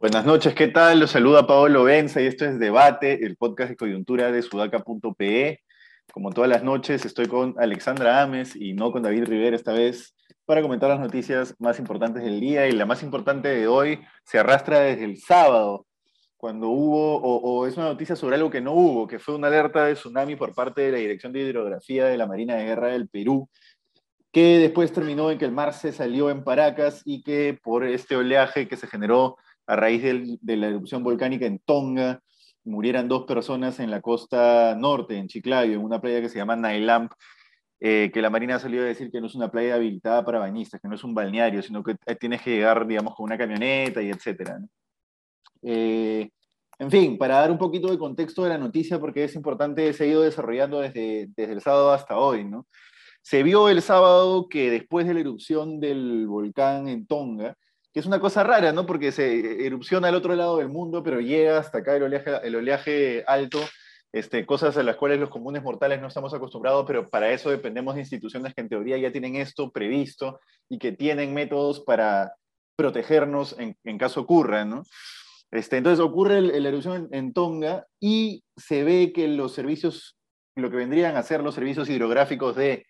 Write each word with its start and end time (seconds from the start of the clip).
Buenas 0.00 0.24
noches, 0.24 0.54
¿qué 0.54 0.68
tal? 0.68 1.00
Los 1.00 1.10
saluda 1.10 1.46
Paolo 1.46 1.84
Benza 1.84 2.22
y 2.22 2.26
esto 2.26 2.44
es 2.44 2.58
Debate, 2.58 3.26
el 3.26 3.36
podcast 3.36 3.70
de 3.70 3.76
coyuntura 3.76 4.32
de 4.32 4.42
sudaca.pe. 4.42 5.60
Como 6.12 6.30
todas 6.32 6.48
las 6.48 6.62
noches, 6.62 7.04
estoy 7.04 7.26
con 7.26 7.54
Alexandra 7.58 8.22
Ames 8.22 8.56
y 8.56 8.72
no 8.72 8.92
con 8.92 9.02
David 9.02 9.24
Rivera 9.24 9.56
esta 9.56 9.72
vez 9.72 10.14
para 10.46 10.62
comentar 10.62 10.88
las 10.88 11.00
noticias 11.00 11.54
más 11.58 11.78
importantes 11.78 12.22
del 12.22 12.40
día 12.40 12.66
y 12.68 12.72
la 12.72 12.86
más 12.86 13.02
importante 13.02 13.48
de 13.48 13.66
hoy 13.66 14.00
se 14.24 14.38
arrastra 14.38 14.80
desde 14.80 15.04
el 15.04 15.18
sábado, 15.18 15.84
cuando 16.38 16.68
hubo, 16.68 17.16
o, 17.16 17.66
es 17.66 17.76
una 17.76 17.86
noticia 17.86 18.14
sobre 18.16 18.36
algo 18.36 18.48
que 18.48 18.60
no 18.60 18.72
hubo, 18.72 19.08
que 19.08 19.18
fue 19.18 19.34
una 19.34 19.48
alerta 19.48 19.84
de 19.84 19.94
tsunami 19.94 20.36
por 20.36 20.54
parte 20.54 20.82
de 20.82 20.92
la 20.92 20.98
Dirección 20.98 21.32
de 21.32 21.40
Hidrografía 21.40 22.06
de 22.06 22.16
la 22.16 22.28
Marina 22.28 22.54
de 22.54 22.64
Guerra 22.64 22.88
del 22.88 23.08
Perú, 23.08 23.50
que 24.32 24.58
después 24.58 24.92
terminó 24.92 25.32
en 25.32 25.38
que 25.38 25.46
el 25.46 25.52
mar 25.52 25.74
se 25.74 25.92
salió 25.92 26.30
en 26.30 26.44
Paracas 26.44 27.02
y 27.04 27.22
que 27.24 27.58
por 27.60 27.84
este 27.84 28.14
oleaje 28.14 28.68
que 28.68 28.76
se 28.76 28.86
generó 28.86 29.36
a 29.66 29.74
raíz 29.74 30.02
de 30.40 30.56
la 30.56 30.68
erupción 30.68 31.02
volcánica 31.02 31.44
en 31.44 31.58
Tonga, 31.58 32.22
murieran 32.64 33.08
dos 33.08 33.24
personas 33.24 33.80
en 33.80 33.90
la 33.90 34.00
costa 34.00 34.76
norte, 34.78 35.16
en 35.16 35.26
Chiclayo, 35.26 35.72
en 35.72 35.84
una 35.84 36.00
playa 36.00 36.20
que 36.20 36.28
se 36.28 36.38
llama 36.38 36.54
Nailamp, 36.54 37.12
eh, 37.80 38.10
que 38.14 38.22
la 38.22 38.30
Marina 38.30 38.60
salió 38.60 38.82
a 38.82 38.86
decir 38.86 39.10
que 39.10 39.20
no 39.20 39.26
es 39.26 39.34
una 39.34 39.50
playa 39.50 39.74
habilitada 39.74 40.24
para 40.24 40.38
bañistas, 40.38 40.80
que 40.80 40.88
no 40.88 40.94
es 40.94 41.02
un 41.02 41.14
balneario, 41.14 41.62
sino 41.62 41.82
que 41.82 41.96
tienes 42.16 42.42
que 42.42 42.50
llegar, 42.50 42.86
digamos, 42.86 43.16
con 43.16 43.24
una 43.24 43.38
camioneta 43.38 44.00
y 44.02 44.10
etcétera. 44.10 44.60
Eh, 45.62 46.30
en 46.78 46.90
fin, 46.90 47.18
para 47.18 47.40
dar 47.40 47.50
un 47.50 47.58
poquito 47.58 47.90
de 47.90 47.98
contexto 47.98 48.44
de 48.44 48.50
la 48.50 48.58
noticia, 48.58 49.00
porque 49.00 49.24
es 49.24 49.34
importante, 49.34 49.92
se 49.92 50.04
ha 50.04 50.06
ido 50.06 50.22
desarrollando 50.22 50.80
desde, 50.80 51.28
desde 51.36 51.52
el 51.52 51.60
sábado 51.60 51.92
hasta 51.92 52.16
hoy, 52.16 52.44
¿no? 52.44 52.66
Se 53.22 53.42
vio 53.42 53.68
el 53.68 53.82
sábado 53.82 54.48
que 54.48 54.70
después 54.70 55.06
de 55.06 55.14
la 55.14 55.20
erupción 55.20 55.80
del 55.80 56.26
volcán 56.28 56.88
en 56.88 57.06
Tonga, 57.06 57.56
que 57.92 58.00
es 58.00 58.06
una 58.06 58.20
cosa 58.20 58.44
rara, 58.44 58.72
¿no? 58.72 58.86
Porque 58.86 59.10
se 59.10 59.66
erupciona 59.66 60.08
al 60.08 60.14
otro 60.14 60.36
lado 60.36 60.58
del 60.58 60.68
mundo, 60.68 61.02
pero 61.02 61.20
llega 61.20 61.58
hasta 61.58 61.78
acá 61.78 61.96
el 61.96 62.04
oleaje, 62.04 62.30
el 62.44 62.54
oleaje 62.54 63.24
alto, 63.26 63.58
este, 64.12 64.46
cosas 64.46 64.76
a 64.76 64.82
las 64.84 64.96
cuales 64.96 65.18
los 65.18 65.30
comunes 65.30 65.62
mortales 65.64 66.00
no 66.00 66.06
estamos 66.06 66.32
acostumbrados, 66.32 66.84
pero 66.86 67.08
para 67.10 67.32
eso 67.32 67.50
dependemos 67.50 67.96
de 67.96 68.02
instituciones 68.02 68.54
que 68.54 68.60
en 68.60 68.68
teoría 68.68 68.96
ya 68.98 69.10
tienen 69.10 69.34
esto 69.34 69.72
previsto 69.72 70.38
y 70.68 70.78
que 70.78 70.92
tienen 70.92 71.34
métodos 71.34 71.80
para 71.80 72.34
protegernos 72.76 73.58
en, 73.58 73.76
en 73.82 73.98
caso 73.98 74.20
ocurra, 74.20 74.64
¿no? 74.64 74.84
Este, 75.50 75.78
entonces 75.78 76.04
ocurre 76.04 76.40
la 76.42 76.68
erupción 76.68 77.08
en, 77.10 77.32
Tonga 77.32 77.86
y 77.98 78.44
se 78.56 78.84
ve 78.84 79.12
que 79.14 79.28
los 79.28 79.54
servicios, 79.54 80.18
lo 80.56 80.70
que 80.70 80.76
vendrían 80.76 81.16
a 81.16 81.22
ser 81.22 81.42
los 81.42 81.54
servicios 81.54 81.88
hidrográficos 81.88 82.54
de 82.56 82.84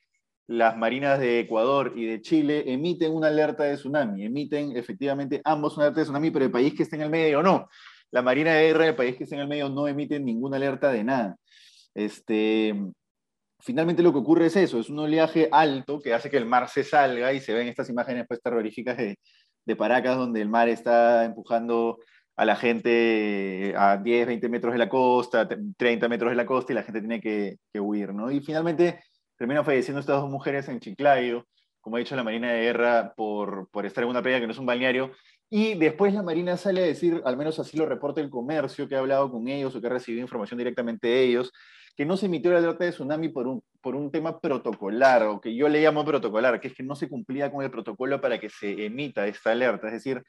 las 0.48 0.76
marinas 0.76 1.20
de 1.20 1.40
Ecuador 1.40 1.92
y 1.94 2.06
de 2.06 2.20
Chile 2.20 2.64
emiten 2.66 3.12
una 3.12 3.28
alerta 3.28 3.64
de 3.64 3.76
tsunami, 3.76 4.24
emiten 4.24 4.76
efectivamente 4.76 5.40
ambos 5.44 5.76
una 5.76 5.86
alerta 5.86 6.00
de 6.00 6.04
tsunami, 6.04 6.30
pero 6.30 6.46
el 6.46 6.50
país 6.50 6.74
que 6.74 6.82
está 6.82 6.96
en 6.96 7.02
el 7.02 7.10
medio 7.10 7.42
no. 7.42 7.68
La 8.10 8.22
Marina 8.22 8.54
de 8.54 8.68
Guerra 8.68 8.86
del 8.86 8.96
país 8.96 9.16
que 9.16 9.24
está 9.24 9.36
en 9.36 9.42
el 9.42 9.48
medio 9.48 9.68
no 9.68 9.86
emite 9.86 10.18
ninguna 10.18 10.56
alerta 10.56 10.90
de 10.90 11.04
nada. 11.04 11.36
Este, 11.94 12.74
finalmente 13.60 14.02
lo 14.02 14.12
que 14.12 14.18
ocurre 14.18 14.46
es 14.46 14.56
eso, 14.56 14.80
es 14.80 14.88
un 14.88 14.98
oleaje 14.98 15.48
alto 15.52 16.00
que 16.00 16.14
hace 16.14 16.30
que 16.30 16.38
el 16.38 16.46
mar 16.46 16.68
se 16.68 16.82
salga 16.82 17.32
y 17.32 17.40
se 17.40 17.52
ven 17.52 17.68
estas 17.68 17.90
imágenes 17.90 18.24
pues 18.26 18.40
terroríficas 18.40 18.96
de 18.96 19.76
Paracas 19.76 20.16
donde 20.16 20.40
el 20.40 20.48
mar 20.48 20.68
está 20.70 21.24
empujando 21.24 21.98
a 22.38 22.44
la 22.44 22.54
gente 22.54 23.74
a 23.76 23.96
10, 23.96 24.28
20 24.28 24.48
metros 24.48 24.72
de 24.72 24.78
la 24.78 24.88
costa, 24.88 25.48
30 25.76 26.08
metros 26.08 26.30
de 26.30 26.36
la 26.36 26.46
costa 26.46 26.72
y 26.72 26.76
la 26.76 26.84
gente 26.84 27.00
tiene 27.00 27.20
que, 27.20 27.56
que 27.72 27.80
huir, 27.80 28.14
¿no? 28.14 28.30
Y 28.30 28.40
finalmente 28.40 29.00
terminan 29.36 29.64
falleciendo 29.64 29.98
estas 29.98 30.20
dos 30.20 30.30
mujeres 30.30 30.68
en 30.68 30.78
Chiclayo, 30.78 31.48
como 31.80 31.96
ha 31.96 31.98
dicho 31.98 32.14
la 32.14 32.22
Marina 32.22 32.52
de 32.52 32.60
Guerra, 32.60 33.12
por, 33.16 33.68
por 33.70 33.86
estar 33.86 34.04
en 34.04 34.10
una 34.10 34.22
playa 34.22 34.38
que 34.38 34.46
no 34.46 34.52
es 34.52 34.58
un 34.58 34.66
balneario. 34.66 35.10
Y 35.50 35.74
después 35.74 36.14
la 36.14 36.22
Marina 36.22 36.56
sale 36.56 36.84
a 36.84 36.86
decir, 36.86 37.20
al 37.24 37.36
menos 37.36 37.58
así 37.58 37.76
lo 37.76 37.86
reporta 37.86 38.20
el 38.20 38.30
comercio, 38.30 38.88
que 38.88 38.94
ha 38.94 39.00
hablado 39.00 39.32
con 39.32 39.48
ellos 39.48 39.74
o 39.74 39.80
que 39.80 39.88
ha 39.88 39.90
recibido 39.90 40.22
información 40.22 40.58
directamente 40.58 41.08
de 41.08 41.24
ellos, 41.24 41.52
que 41.96 42.06
no 42.06 42.16
se 42.16 42.26
emitió 42.26 42.52
la 42.52 42.58
alerta 42.58 42.84
de 42.84 42.92
tsunami 42.92 43.30
por 43.30 43.48
un, 43.48 43.64
por 43.80 43.96
un 43.96 44.12
tema 44.12 44.38
protocolar, 44.38 45.24
o 45.24 45.40
que 45.40 45.56
yo 45.56 45.68
le 45.68 45.82
llamo 45.82 46.04
protocolar, 46.04 46.60
que 46.60 46.68
es 46.68 46.74
que 46.74 46.84
no 46.84 46.94
se 46.94 47.08
cumplía 47.08 47.50
con 47.50 47.64
el 47.64 47.70
protocolo 47.72 48.20
para 48.20 48.38
que 48.38 48.48
se 48.48 48.86
emita 48.86 49.26
esta 49.26 49.50
alerta. 49.50 49.88
Es 49.88 49.94
decir, 49.94 50.22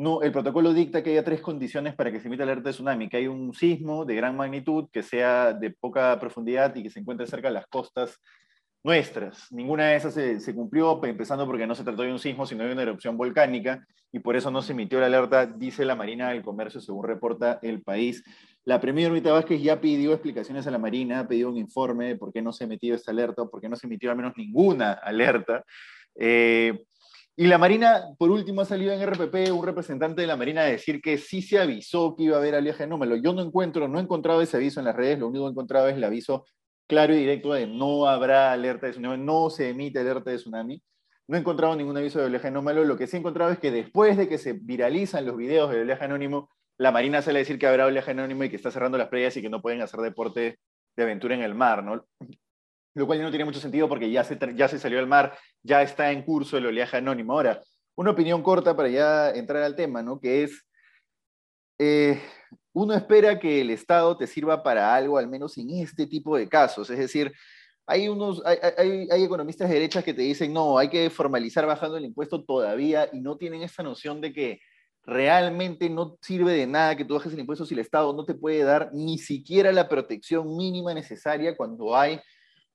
no, 0.00 0.22
el 0.22 0.32
protocolo 0.32 0.72
dicta 0.72 1.02
que 1.02 1.10
haya 1.10 1.22
tres 1.22 1.42
condiciones 1.42 1.94
para 1.94 2.10
que 2.10 2.20
se 2.20 2.28
emita 2.28 2.44
alerta 2.44 2.70
de 2.70 2.72
tsunami, 2.72 3.10
que 3.10 3.18
hay 3.18 3.26
un 3.26 3.52
sismo 3.52 4.06
de 4.06 4.14
gran 4.14 4.34
magnitud, 4.34 4.88
que 4.90 5.02
sea 5.02 5.52
de 5.52 5.72
poca 5.72 6.18
profundidad 6.18 6.74
y 6.74 6.82
que 6.82 6.88
se 6.88 7.00
encuentre 7.00 7.26
cerca 7.26 7.48
de 7.48 7.54
las 7.54 7.66
costas 7.66 8.18
nuestras. 8.82 9.52
Ninguna 9.52 9.88
de 9.88 9.96
esas 9.96 10.14
se, 10.14 10.54
cumplió, 10.54 10.98
empezando 11.04 11.44
porque 11.44 11.66
no 11.66 11.74
se 11.74 11.84
trató 11.84 12.00
de 12.00 12.12
un 12.12 12.18
sismo, 12.18 12.46
sino 12.46 12.64
de 12.64 12.72
una 12.72 12.80
erupción 12.80 13.18
volcánica, 13.18 13.86
y 14.10 14.20
por 14.20 14.36
eso 14.36 14.50
no 14.50 14.62
se 14.62 14.72
emitió 14.72 15.00
la 15.00 15.06
alerta, 15.06 15.44
dice 15.44 15.84
la 15.84 15.96
Marina 15.96 16.30
del 16.30 16.40
Comercio, 16.40 16.80
según 16.80 17.04
reporta 17.04 17.58
el 17.60 17.82
país. 17.82 18.24
La 18.64 18.80
primera 18.80 19.10
Unita 19.10 19.32
Vázquez 19.32 19.62
ya 19.62 19.82
pidió 19.82 20.12
explicaciones 20.12 20.66
a 20.66 20.70
la 20.70 20.78
Marina, 20.78 21.20
ha 21.20 21.28
pedido 21.28 21.50
un 21.50 21.58
informe 21.58 22.06
de 22.08 22.16
por 22.16 22.32
qué 22.32 22.40
no 22.40 22.54
se 22.54 22.64
emitió 22.64 22.94
esta 22.94 23.10
alerta, 23.10 23.44
por 23.44 23.60
qué 23.60 23.68
no 23.68 23.76
se 23.76 23.86
emitió 23.86 24.10
al 24.10 24.16
menos 24.16 24.32
ninguna 24.34 24.92
alerta. 24.92 25.62
Eh, 26.14 26.86
y 27.36 27.46
la 27.46 27.58
Marina, 27.58 28.04
por 28.18 28.30
último, 28.30 28.60
ha 28.60 28.64
salido 28.64 28.92
en 28.92 29.02
RPP 29.02 29.50
un 29.52 29.64
representante 29.64 30.20
de 30.20 30.26
la 30.26 30.36
Marina 30.36 30.62
a 30.62 30.66
decir 30.66 31.00
que 31.00 31.16
sí 31.16 31.42
se 31.42 31.58
avisó 31.58 32.14
que 32.16 32.24
iba 32.24 32.36
a 32.36 32.38
haber 32.38 32.54
oleaje 32.54 32.82
anómalo. 32.84 33.16
Yo 33.16 33.32
no 33.32 33.42
encuentro, 33.42 33.88
no 33.88 33.98
he 33.98 34.02
encontrado 34.02 34.42
ese 34.42 34.56
aviso 34.56 34.80
en 34.80 34.86
las 34.86 34.96
redes, 34.96 35.18
lo 35.18 35.28
único 35.28 35.44
que 35.44 35.48
he 35.48 35.52
encontrado 35.52 35.88
es 35.88 35.96
el 35.96 36.04
aviso 36.04 36.44
claro 36.86 37.14
y 37.14 37.18
directo 37.18 37.52
de 37.52 37.66
no 37.66 38.06
habrá 38.06 38.52
alerta 38.52 38.86
de 38.86 38.92
tsunami, 38.92 39.24
no 39.24 39.48
se 39.48 39.70
emite 39.70 40.00
alerta 40.00 40.30
de 40.30 40.36
tsunami. 40.36 40.82
No 41.28 41.36
he 41.36 41.40
encontrado 41.40 41.76
ningún 41.76 41.96
aviso 41.96 42.18
de 42.18 42.26
oleaje 42.26 42.48
anómalo. 42.48 42.84
Lo 42.84 42.96
que 42.98 43.06
sí 43.06 43.16
he 43.16 43.20
encontrado 43.20 43.52
es 43.52 43.60
que 43.60 43.70
después 43.70 44.16
de 44.16 44.28
que 44.28 44.36
se 44.36 44.54
viralizan 44.54 45.24
los 45.24 45.36
videos 45.36 45.70
de 45.70 45.82
oleaje 45.82 46.04
anónimo, 46.04 46.50
la 46.76 46.90
Marina 46.90 47.22
sale 47.22 47.38
a 47.38 47.42
decir 47.42 47.58
que 47.58 47.68
habrá 47.68 47.86
oleaje 47.86 48.10
anónimo 48.10 48.42
y 48.42 48.50
que 48.50 48.56
está 48.56 48.72
cerrando 48.72 48.98
las 48.98 49.08
playas 49.08 49.36
y 49.36 49.42
que 49.42 49.48
no 49.48 49.62
pueden 49.62 49.80
hacer 49.80 50.00
deporte 50.00 50.58
de 50.96 51.02
aventura 51.02 51.36
en 51.36 51.42
el 51.42 51.54
mar, 51.54 51.84
¿no? 51.84 52.04
Lo 52.94 53.06
cual 53.06 53.22
no 53.22 53.30
tiene 53.30 53.44
mucho 53.44 53.60
sentido 53.60 53.88
porque 53.88 54.10
ya 54.10 54.24
se, 54.24 54.38
ya 54.54 54.68
se 54.68 54.78
salió 54.78 54.98
al 54.98 55.06
mar, 55.06 55.36
ya 55.62 55.82
está 55.82 56.10
en 56.10 56.22
curso 56.22 56.56
el 56.56 56.66
oleaje 56.66 56.96
anónimo. 56.96 57.32
Ahora, 57.32 57.60
una 57.94 58.10
opinión 58.10 58.42
corta 58.42 58.76
para 58.76 58.88
ya 58.88 59.30
entrar 59.30 59.62
al 59.62 59.76
tema, 59.76 60.02
¿no? 60.02 60.18
Que 60.18 60.44
es, 60.44 60.66
eh, 61.78 62.20
uno 62.72 62.94
espera 62.94 63.38
que 63.38 63.60
el 63.60 63.70
Estado 63.70 64.16
te 64.16 64.26
sirva 64.26 64.62
para 64.62 64.94
algo, 64.94 65.18
al 65.18 65.28
menos 65.28 65.56
en 65.58 65.70
este 65.70 66.06
tipo 66.06 66.36
de 66.36 66.48
casos. 66.48 66.90
Es 66.90 66.98
decir, 66.98 67.32
hay, 67.86 68.08
unos, 68.08 68.42
hay, 68.44 68.58
hay, 68.78 69.08
hay 69.10 69.24
economistas 69.24 69.68
de 69.68 69.74
derechas 69.74 70.04
que 70.04 70.14
te 70.14 70.22
dicen, 70.22 70.52
no, 70.52 70.78
hay 70.78 70.88
que 70.88 71.10
formalizar 71.10 71.66
bajando 71.66 71.96
el 71.96 72.04
impuesto 72.04 72.44
todavía 72.44 73.08
y 73.12 73.20
no 73.20 73.36
tienen 73.36 73.62
esta 73.62 73.82
noción 73.82 74.20
de 74.20 74.32
que 74.32 74.60
realmente 75.02 75.88
no 75.88 76.18
sirve 76.20 76.52
de 76.52 76.66
nada 76.66 76.96
que 76.96 77.04
tú 77.04 77.14
bajes 77.14 77.32
el 77.32 77.40
impuesto 77.40 77.64
si 77.64 77.74
el 77.74 77.80
Estado 77.80 78.12
no 78.12 78.24
te 78.24 78.34
puede 78.34 78.62
dar 78.62 78.90
ni 78.92 79.18
siquiera 79.18 79.72
la 79.72 79.88
protección 79.88 80.56
mínima 80.56 80.94
necesaria 80.94 81.56
cuando 81.56 81.96
hay 81.96 82.20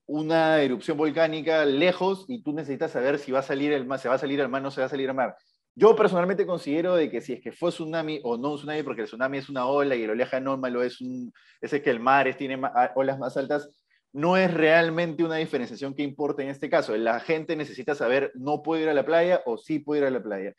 una 0.07 0.61
erupción 0.61 0.97
volcánica 0.97 1.65
lejos 1.65 2.25
y 2.27 2.43
tú 2.43 2.53
necesitas 2.53 2.91
saber 2.91 3.19
si 3.19 3.31
va 3.31 3.39
a 3.39 3.43
salir 3.43 3.73
el 3.73 3.85
mar, 3.85 3.99
se 3.99 4.09
va 4.09 4.15
a 4.15 4.19
salir 4.19 4.39
el 4.39 4.49
mar, 4.49 4.61
no 4.61 4.71
se 4.71 4.81
va 4.81 4.87
a 4.87 4.89
salir 4.89 5.09
el 5.09 5.15
mar. 5.15 5.35
Yo 5.73 5.95
personalmente 5.95 6.45
considero 6.45 6.95
de 6.95 7.09
que 7.09 7.21
si 7.21 7.33
es 7.33 7.41
que 7.41 7.51
fue 7.51 7.71
tsunami 7.71 8.21
o 8.23 8.37
no 8.37 8.51
un 8.51 8.57
tsunami, 8.57 8.83
porque 8.83 9.01
el 9.01 9.07
tsunami 9.07 9.39
es 9.39 9.49
una 9.49 9.65
ola 9.65 9.95
y 9.95 10.03
el 10.03 10.11
oleaje 10.11 10.37
anómalo 10.37 10.83
es, 10.83 11.01
un, 11.01 11.33
es 11.59 11.71
que 11.81 11.89
el 11.89 11.99
mar 11.99 12.33
tiene 12.37 12.61
olas 12.95 13.19
más 13.19 13.35
altas, 13.35 13.69
no 14.13 14.37
es 14.37 14.53
realmente 14.53 15.23
una 15.25 15.35
diferenciación 15.35 15.93
que 15.93 16.03
importa 16.03 16.41
en 16.41 16.49
este 16.49 16.69
caso. 16.69 16.95
La 16.95 17.19
gente 17.19 17.57
necesita 17.57 17.95
saber, 17.95 18.31
no 18.35 18.61
puedo 18.61 18.83
ir 18.83 18.89
a 18.89 18.93
la 18.93 19.05
playa 19.05 19.41
o 19.45 19.57
sí 19.57 19.79
puedo 19.79 20.01
ir 20.01 20.07
a 20.07 20.11
la 20.11 20.23
playa 20.23 20.53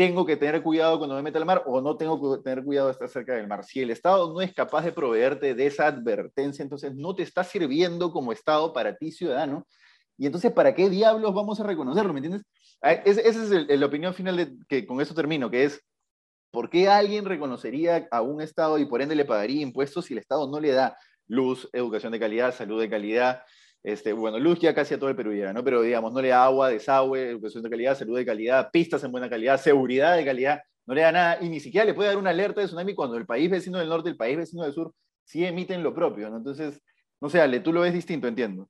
tengo 0.00 0.24
que 0.24 0.38
tener 0.38 0.62
cuidado 0.62 0.96
cuando 0.96 1.14
me 1.14 1.20
meta 1.20 1.38
al 1.38 1.44
mar 1.44 1.62
o 1.66 1.82
no 1.82 1.94
tengo 1.98 2.38
que 2.38 2.42
tener 2.42 2.64
cuidado 2.64 2.86
de 2.86 2.92
estar 2.92 3.10
cerca 3.10 3.34
del 3.34 3.46
mar. 3.46 3.64
Si 3.64 3.82
el 3.82 3.90
Estado 3.90 4.32
no 4.32 4.40
es 4.40 4.54
capaz 4.54 4.82
de 4.82 4.92
proveerte 4.92 5.54
de 5.54 5.66
esa 5.66 5.88
advertencia, 5.88 6.62
entonces 6.62 6.94
no 6.94 7.14
te 7.14 7.22
está 7.22 7.44
sirviendo 7.44 8.10
como 8.10 8.32
Estado 8.32 8.72
para 8.72 8.96
ti, 8.96 9.12
ciudadano. 9.12 9.66
Y 10.16 10.24
entonces, 10.24 10.52
¿para 10.52 10.74
qué 10.74 10.88
diablos 10.88 11.34
vamos 11.34 11.60
a 11.60 11.64
reconocerlo? 11.64 12.14
¿Me 12.14 12.20
entiendes? 12.20 12.46
Esa 12.80 13.20
es 13.20 13.78
la 13.78 13.84
opinión 13.84 14.14
final 14.14 14.38
de, 14.38 14.56
que 14.66 14.86
con 14.86 15.02
eso 15.02 15.14
termino, 15.14 15.50
que 15.50 15.64
es, 15.64 15.82
¿por 16.50 16.70
qué 16.70 16.88
alguien 16.88 17.26
reconocería 17.26 18.08
a 18.10 18.22
un 18.22 18.40
Estado 18.40 18.78
y 18.78 18.86
por 18.86 19.02
ende 19.02 19.14
le 19.14 19.26
pagaría 19.26 19.60
impuestos 19.60 20.06
si 20.06 20.14
el 20.14 20.20
Estado 20.20 20.50
no 20.50 20.60
le 20.60 20.72
da 20.72 20.96
luz, 21.28 21.68
educación 21.74 22.12
de 22.12 22.20
calidad, 22.20 22.54
salud 22.54 22.80
de 22.80 22.88
calidad, 22.88 23.42
este, 23.82 24.12
bueno, 24.12 24.38
luz 24.38 24.58
ya 24.60 24.74
casi 24.74 24.94
a 24.94 24.98
todo 24.98 25.10
el 25.10 25.16
Perú 25.16 25.32
llega, 25.32 25.52
¿no? 25.52 25.64
Pero 25.64 25.82
digamos, 25.82 26.12
no 26.12 26.20
le 26.20 26.28
da 26.28 26.44
agua, 26.44 26.68
desagüe, 26.68 27.30
educación 27.30 27.62
de 27.62 27.70
calidad, 27.70 27.96
salud 27.96 28.16
de 28.16 28.26
calidad, 28.26 28.70
pistas 28.70 29.02
en 29.04 29.12
buena 29.12 29.30
calidad, 29.30 29.60
seguridad 29.60 30.16
de 30.16 30.24
calidad, 30.24 30.60
no 30.86 30.94
le 30.94 31.02
da 31.02 31.12
nada 31.12 31.38
y 31.40 31.48
ni 31.48 31.60
siquiera 31.60 31.84
le 31.84 31.94
puede 31.94 32.08
dar 32.08 32.18
una 32.18 32.30
alerta 32.30 32.60
de 32.60 32.66
tsunami 32.66 32.94
cuando 32.94 33.16
el 33.16 33.26
país 33.26 33.50
vecino 33.50 33.78
del 33.78 33.88
norte 33.88 34.08
el 34.08 34.16
país 34.16 34.36
vecino 34.36 34.64
del 34.64 34.74
sur 34.74 34.92
sí 35.24 35.44
emiten 35.44 35.82
lo 35.82 35.94
propio, 35.94 36.28
¿no? 36.28 36.38
Entonces, 36.38 36.82
no 37.20 37.30
sé, 37.30 37.40
Ale, 37.40 37.60
tú 37.60 37.72
lo 37.72 37.82
ves 37.82 37.92
distinto, 37.92 38.26
entiendo. 38.26 38.68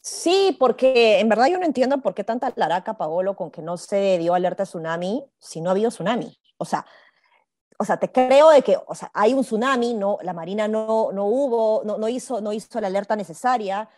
Sí, 0.00 0.56
porque 0.58 1.20
en 1.20 1.28
verdad 1.28 1.46
yo 1.48 1.58
no 1.58 1.64
entiendo 1.64 2.00
por 2.00 2.14
qué 2.14 2.24
tanta 2.24 2.52
laraca, 2.56 2.96
Paolo, 2.96 3.36
con 3.36 3.50
que 3.50 3.62
no 3.62 3.76
se 3.76 4.18
dio 4.18 4.34
alerta 4.34 4.62
de 4.62 4.68
tsunami 4.68 5.24
si 5.38 5.60
no 5.60 5.70
ha 5.70 5.72
habido 5.72 5.90
tsunami. 5.90 6.38
O 6.58 6.64
sea, 6.64 6.86
o 7.78 7.84
sea, 7.84 7.96
te 7.96 8.10
creo 8.10 8.50
de 8.50 8.62
que, 8.62 8.78
o 8.86 8.94
sea, 8.94 9.10
hay 9.14 9.34
un 9.34 9.42
tsunami, 9.42 9.94
no, 9.94 10.18
la 10.22 10.32
Marina 10.32 10.68
no, 10.68 11.10
no 11.12 11.24
hubo, 11.26 11.82
no, 11.84 11.98
no, 11.98 12.08
hizo, 12.08 12.40
no 12.40 12.52
hizo 12.52 12.80
la 12.80 12.86
alerta 12.86 13.16
necesaria, 13.16 13.88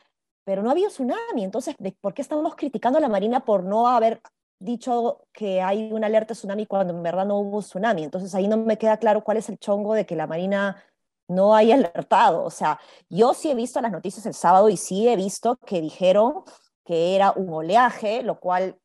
pero 0.44 0.62
no 0.62 0.70
había 0.70 0.86
un 0.86 0.92
tsunami. 0.92 1.44
Entonces, 1.44 1.76
¿por 2.00 2.14
qué 2.14 2.22
estamos 2.22 2.54
criticando 2.54 2.98
a 2.98 3.02
la 3.02 3.08
Marina 3.08 3.44
por 3.44 3.64
no 3.64 3.88
haber 3.88 4.20
dicho 4.58 5.26
que 5.32 5.60
hay 5.60 5.92
una 5.92 6.06
alerta 6.06 6.34
tsunami 6.34 6.66
cuando 6.66 6.94
en 6.94 7.02
verdad 7.02 7.26
no 7.26 7.38
hubo 7.38 7.60
tsunami? 7.60 8.04
Entonces, 8.04 8.34
ahí 8.34 8.48
no 8.48 8.56
me 8.56 8.78
queda 8.78 8.96
claro 8.96 9.22
cuál 9.22 9.36
es 9.38 9.48
el 9.48 9.58
chongo 9.58 9.94
de 9.94 10.06
que 10.06 10.16
la 10.16 10.26
Marina 10.26 10.82
no 11.28 11.54
haya 11.54 11.74
alertado. 11.74 12.44
O 12.44 12.50
sea, 12.50 12.80
yo 13.10 13.34
sí 13.34 13.50
he 13.50 13.54
visto 13.54 13.80
las 13.80 13.92
noticias 13.92 14.24
el 14.26 14.34
sábado 14.34 14.68
y 14.70 14.76
sí 14.76 15.08
he 15.08 15.16
visto 15.16 15.56
que 15.66 15.80
dijeron 15.80 16.44
que 16.84 17.16
era 17.16 17.32
un 17.32 17.52
oleaje, 17.52 18.22
lo 18.22 18.38
cual 18.38 18.78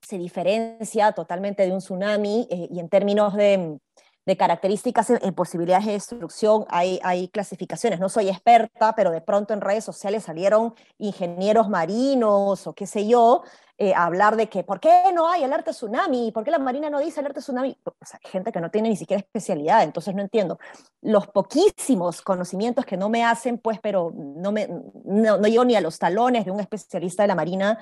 se 0.00 0.18
diferencia 0.18 1.12
totalmente 1.12 1.64
de 1.64 1.72
un 1.72 1.78
tsunami 1.78 2.48
eh, 2.50 2.68
y 2.70 2.80
en 2.80 2.88
términos 2.88 3.34
de, 3.34 3.78
de 4.24 4.36
características 4.36 5.10
en, 5.10 5.34
posibilidades 5.34 5.86
de 5.86 5.92
destrucción 5.92 6.64
hay, 6.68 7.00
hay 7.02 7.28
clasificaciones. 7.28 7.98
No 7.98 8.08
soy 8.08 8.28
experta, 8.28 8.94
pero 8.94 9.10
de 9.10 9.20
pronto 9.20 9.52
en 9.52 9.60
redes 9.60 9.84
sociales 9.84 10.24
salieron 10.24 10.74
ingenieros 10.98 11.68
marinos 11.68 12.66
o 12.66 12.72
qué 12.72 12.86
sé 12.86 13.06
yo, 13.06 13.42
eh, 13.78 13.94
a 13.94 14.04
hablar 14.04 14.36
de 14.36 14.48
que, 14.48 14.62
¿por 14.62 14.78
qué 14.78 15.12
no 15.12 15.28
hay 15.28 15.42
alerta 15.42 15.72
tsunami? 15.72 16.30
¿Por 16.30 16.44
qué 16.44 16.52
la 16.52 16.60
Marina 16.60 16.88
no 16.88 17.00
dice 17.00 17.18
alerta 17.18 17.40
tsunami? 17.40 17.76
hay 18.12 18.30
gente 18.30 18.52
que 18.52 18.60
no 18.60 18.70
tiene 18.70 18.90
ni 18.90 18.96
siquiera 18.96 19.20
especialidad, 19.20 19.82
entonces 19.82 20.14
no 20.14 20.22
entiendo. 20.22 20.60
Los 21.00 21.26
poquísimos 21.26 22.22
conocimientos 22.22 22.84
que 22.84 22.96
no 22.96 23.08
me 23.08 23.24
hacen, 23.24 23.58
pues, 23.58 23.80
pero 23.80 24.12
no, 24.14 24.52
me, 24.52 24.68
no, 25.04 25.36
no 25.36 25.48
llego 25.48 25.64
ni 25.64 25.74
a 25.74 25.80
los 25.80 25.98
talones 25.98 26.44
de 26.44 26.52
un 26.52 26.60
especialista 26.60 27.24
de 27.24 27.28
la 27.28 27.34
Marina, 27.34 27.78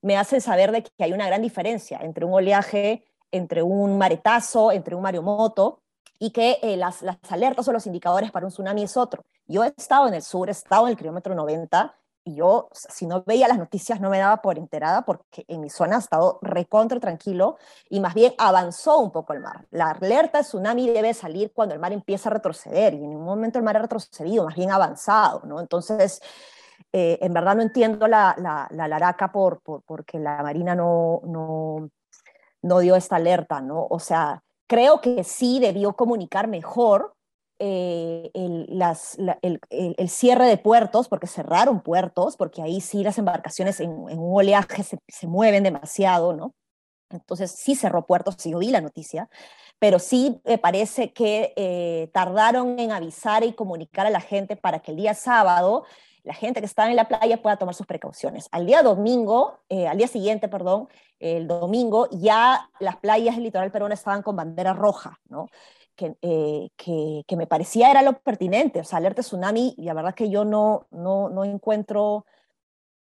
me 0.00 0.16
hacen 0.16 0.40
saber 0.40 0.72
de 0.72 0.82
que 0.82 1.04
hay 1.04 1.12
una 1.12 1.26
gran 1.26 1.42
diferencia 1.42 1.98
entre 2.02 2.24
un 2.24 2.32
oleaje 2.32 3.04
entre 3.34 3.62
un 3.62 3.98
maretazo, 3.98 4.70
entre 4.70 4.94
un 4.94 5.02
maremoto, 5.02 5.80
y 6.20 6.30
que 6.30 6.58
eh, 6.62 6.76
las, 6.76 7.02
las, 7.02 7.18
alertas 7.28 7.66
o 7.66 7.72
los 7.72 7.86
indicadores 7.86 8.30
para 8.30 8.46
un 8.46 8.52
tsunami 8.52 8.84
es 8.84 8.96
otro. 8.96 9.24
Yo 9.46 9.64
he 9.64 9.74
estado 9.76 10.06
en 10.06 10.14
el 10.14 10.22
sur, 10.22 10.48
he 10.48 10.52
estado 10.52 10.86
en 10.86 10.92
el 10.92 10.96
kilómetro 10.96 11.34
90, 11.34 11.94
y 12.26 12.36
yo, 12.36 12.68
si 12.72 13.06
no 13.06 13.24
veía 13.26 13.48
las 13.48 13.58
noticias, 13.58 14.00
no 14.00 14.08
me 14.08 14.18
daba 14.18 14.40
por 14.40 14.56
enterada, 14.56 15.02
porque 15.02 15.44
en 15.48 15.60
mi 15.60 15.68
zona 15.68 15.96
ha 15.96 15.98
estado 15.98 16.38
recontra 16.42 17.00
tranquilo, 17.00 17.58
y 17.90 17.98
más 17.98 18.14
bien 18.14 18.34
avanzó 18.38 19.00
un 19.00 19.10
poco 19.10 19.32
el 19.32 19.40
mar. 19.40 19.66
La 19.72 19.90
alerta 19.90 20.38
de 20.38 20.44
tsunami 20.44 20.88
debe 20.88 21.12
salir 21.12 21.52
cuando 21.52 21.74
el 21.74 21.80
mar 21.80 21.92
empieza 21.92 22.28
a 22.28 22.32
retroceder, 22.32 22.94
y 22.94 23.04
en 23.04 23.16
un 23.16 23.24
momento 23.24 23.58
el 23.58 23.64
mar 23.64 23.76
ha 23.76 23.82
retrocedido, 23.82 24.44
más 24.44 24.54
bien 24.54 24.70
avanzado, 24.70 25.42
¿no? 25.44 25.60
Entonces, 25.60 26.22
eh, 26.92 27.18
en 27.20 27.32
verdad 27.34 27.56
no 27.56 27.62
entiendo 27.62 28.06
la, 28.06 28.36
la, 28.38 28.68
la 28.70 28.86
laraca 28.86 29.32
por, 29.32 29.60
por, 29.60 29.82
porque 29.82 30.20
la 30.20 30.42
Marina 30.42 30.76
no, 30.76 31.20
no 31.24 31.90
no 32.64 32.80
dio 32.80 32.96
esta 32.96 33.16
alerta, 33.16 33.60
¿no? 33.60 33.86
O 33.90 33.98
sea, 34.00 34.42
creo 34.66 35.00
que 35.00 35.22
sí 35.22 35.60
debió 35.60 35.94
comunicar 35.94 36.48
mejor 36.48 37.14
eh, 37.60 38.30
el, 38.34 38.68
el, 39.70 40.08
cierre 40.08 40.46
de 40.46 40.56
puertos, 40.56 41.08
porque 41.08 41.26
cerraron 41.26 41.82
puertos, 41.82 42.36
porque 42.36 42.62
ahí 42.62 42.80
sí 42.80 43.04
las 43.04 43.18
embarcaciones 43.18 43.80
en, 43.80 43.90
un 43.90 44.36
oleaje 44.36 44.82
se, 44.82 44.98
se, 45.06 45.26
mueven 45.26 45.62
demasiado, 45.62 46.32
¿no? 46.32 46.54
Entonces 47.10 47.52
sí 47.52 47.74
cerró 47.74 48.06
puertos, 48.06 48.36
sí 48.38 48.54
oí 48.54 48.70
la 48.70 48.80
noticia, 48.80 49.28
pero 49.78 49.98
sí 49.98 50.40
me 50.44 50.58
parece 50.58 51.12
que 51.12 51.52
eh, 51.56 52.10
tardaron 52.12 52.78
en 52.78 52.90
avisar 52.90 53.44
y 53.44 53.52
comunicar 53.52 54.06
a 54.06 54.10
la 54.10 54.20
gente 54.20 54.56
para 54.56 54.80
que 54.80 54.90
el 54.90 54.96
día 54.96 55.14
sábado 55.14 55.84
la 56.24 56.34
gente 56.34 56.60
que 56.60 56.66
estaba 56.66 56.90
en 56.90 56.96
la 56.96 57.06
playa 57.06 57.40
pueda 57.42 57.58
tomar 57.58 57.74
sus 57.74 57.86
precauciones. 57.86 58.48
Al 58.50 58.66
día 58.66 58.82
domingo, 58.82 59.60
eh, 59.68 59.86
al 59.86 59.98
día 59.98 60.08
siguiente, 60.08 60.48
perdón, 60.48 60.88
el 61.20 61.46
domingo, 61.46 62.08
ya 62.10 62.70
las 62.80 62.96
playas 62.96 63.36
del 63.36 63.44
litoral 63.44 63.70
peruano 63.70 63.94
estaban 63.94 64.22
con 64.22 64.34
bandera 64.34 64.72
roja, 64.72 65.20
¿no? 65.28 65.48
Que, 65.94 66.16
eh, 66.22 66.70
que, 66.76 67.24
que, 67.28 67.36
me 67.36 67.46
parecía 67.46 67.90
era 67.90 68.02
lo 68.02 68.14
pertinente, 68.14 68.80
o 68.80 68.84
sea, 68.84 68.98
alerta 68.98 69.22
tsunami, 69.22 69.74
y 69.76 69.84
la 69.84 69.94
verdad 69.94 70.14
que 70.14 70.28
yo 70.28 70.44
no, 70.44 70.86
no, 70.90 71.28
no 71.28 71.44
encuentro 71.44 72.26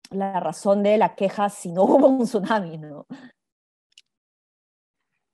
la 0.10 0.40
razón 0.40 0.84
de 0.84 0.98
la 0.98 1.16
queja 1.16 1.48
si 1.50 1.72
no 1.72 1.84
hubo 1.86 2.08
un 2.08 2.26
tsunami, 2.26 2.80
¿no? 2.80 3.06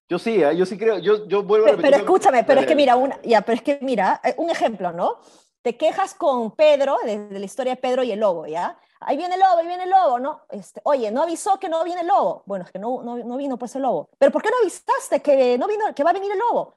Yo 0.10 0.20
sí, 0.20 0.44
¿eh? 0.44 0.56
yo 0.56 0.66
sí 0.66 0.78
creo, 0.78 1.00
yo, 1.00 1.28
yo 1.28 1.44
vuelvo 1.44 1.68
a 1.68 1.72
repetir. 1.72 1.92
Pero, 1.92 2.04
escúchame, 2.04 2.44
pero 2.44 2.62
es 2.62 2.68
que 2.68 2.76
mira, 2.76 2.96
una, 2.96 3.20
ya, 3.24 3.42
pero 3.42 3.56
es 3.56 3.62
que 3.62 3.80
mira, 3.82 4.22
un 4.38 4.50
ejemplo, 4.50 4.92
¿no? 4.92 5.20
Te 5.68 5.76
quejas 5.76 6.14
con 6.14 6.52
Pedro, 6.52 6.98
de, 7.04 7.28
la 7.30 7.46
historia 7.46 7.76
de 7.76 7.82
Pedro 7.82 8.02
y 8.02 8.14
el 8.14 8.22
lobo, 8.22 8.48
¿ya? 8.48 8.80
Ahí 9.02 9.18
viene 9.18 9.36
el 9.36 9.42
lobo, 9.42 9.58
ahí 9.58 9.68
viene 9.68 9.84
el 9.84 9.90
lobo, 9.90 10.18
¿no? 10.18 10.44
Este, 10.50 10.80
oye, 10.86 11.12
¿no 11.12 11.24
avisó 11.24 11.60
que 11.60 11.68
no 11.68 11.84
viene 11.84 12.02
el 12.02 12.08
lobo? 12.08 12.44
Bueno, 12.46 12.64
es 12.64 12.72
que 12.72 12.80
no, 12.80 13.04
no, 13.04 13.18
no 13.18 13.36
vino 13.36 13.58
pues 13.58 13.76
el 13.76 13.82
lobo. 13.82 14.10
¿Pero 14.18 14.32
por 14.32 14.42
qué 14.42 14.50
no 14.50 14.56
avisaste 14.62 15.22
que, 15.22 15.58
no 15.58 15.68
vino, 15.68 15.94
que 15.94 16.06
va 16.06 16.12
a 16.12 16.14
venir 16.14 16.32
el 16.32 16.40
lobo? 16.40 16.76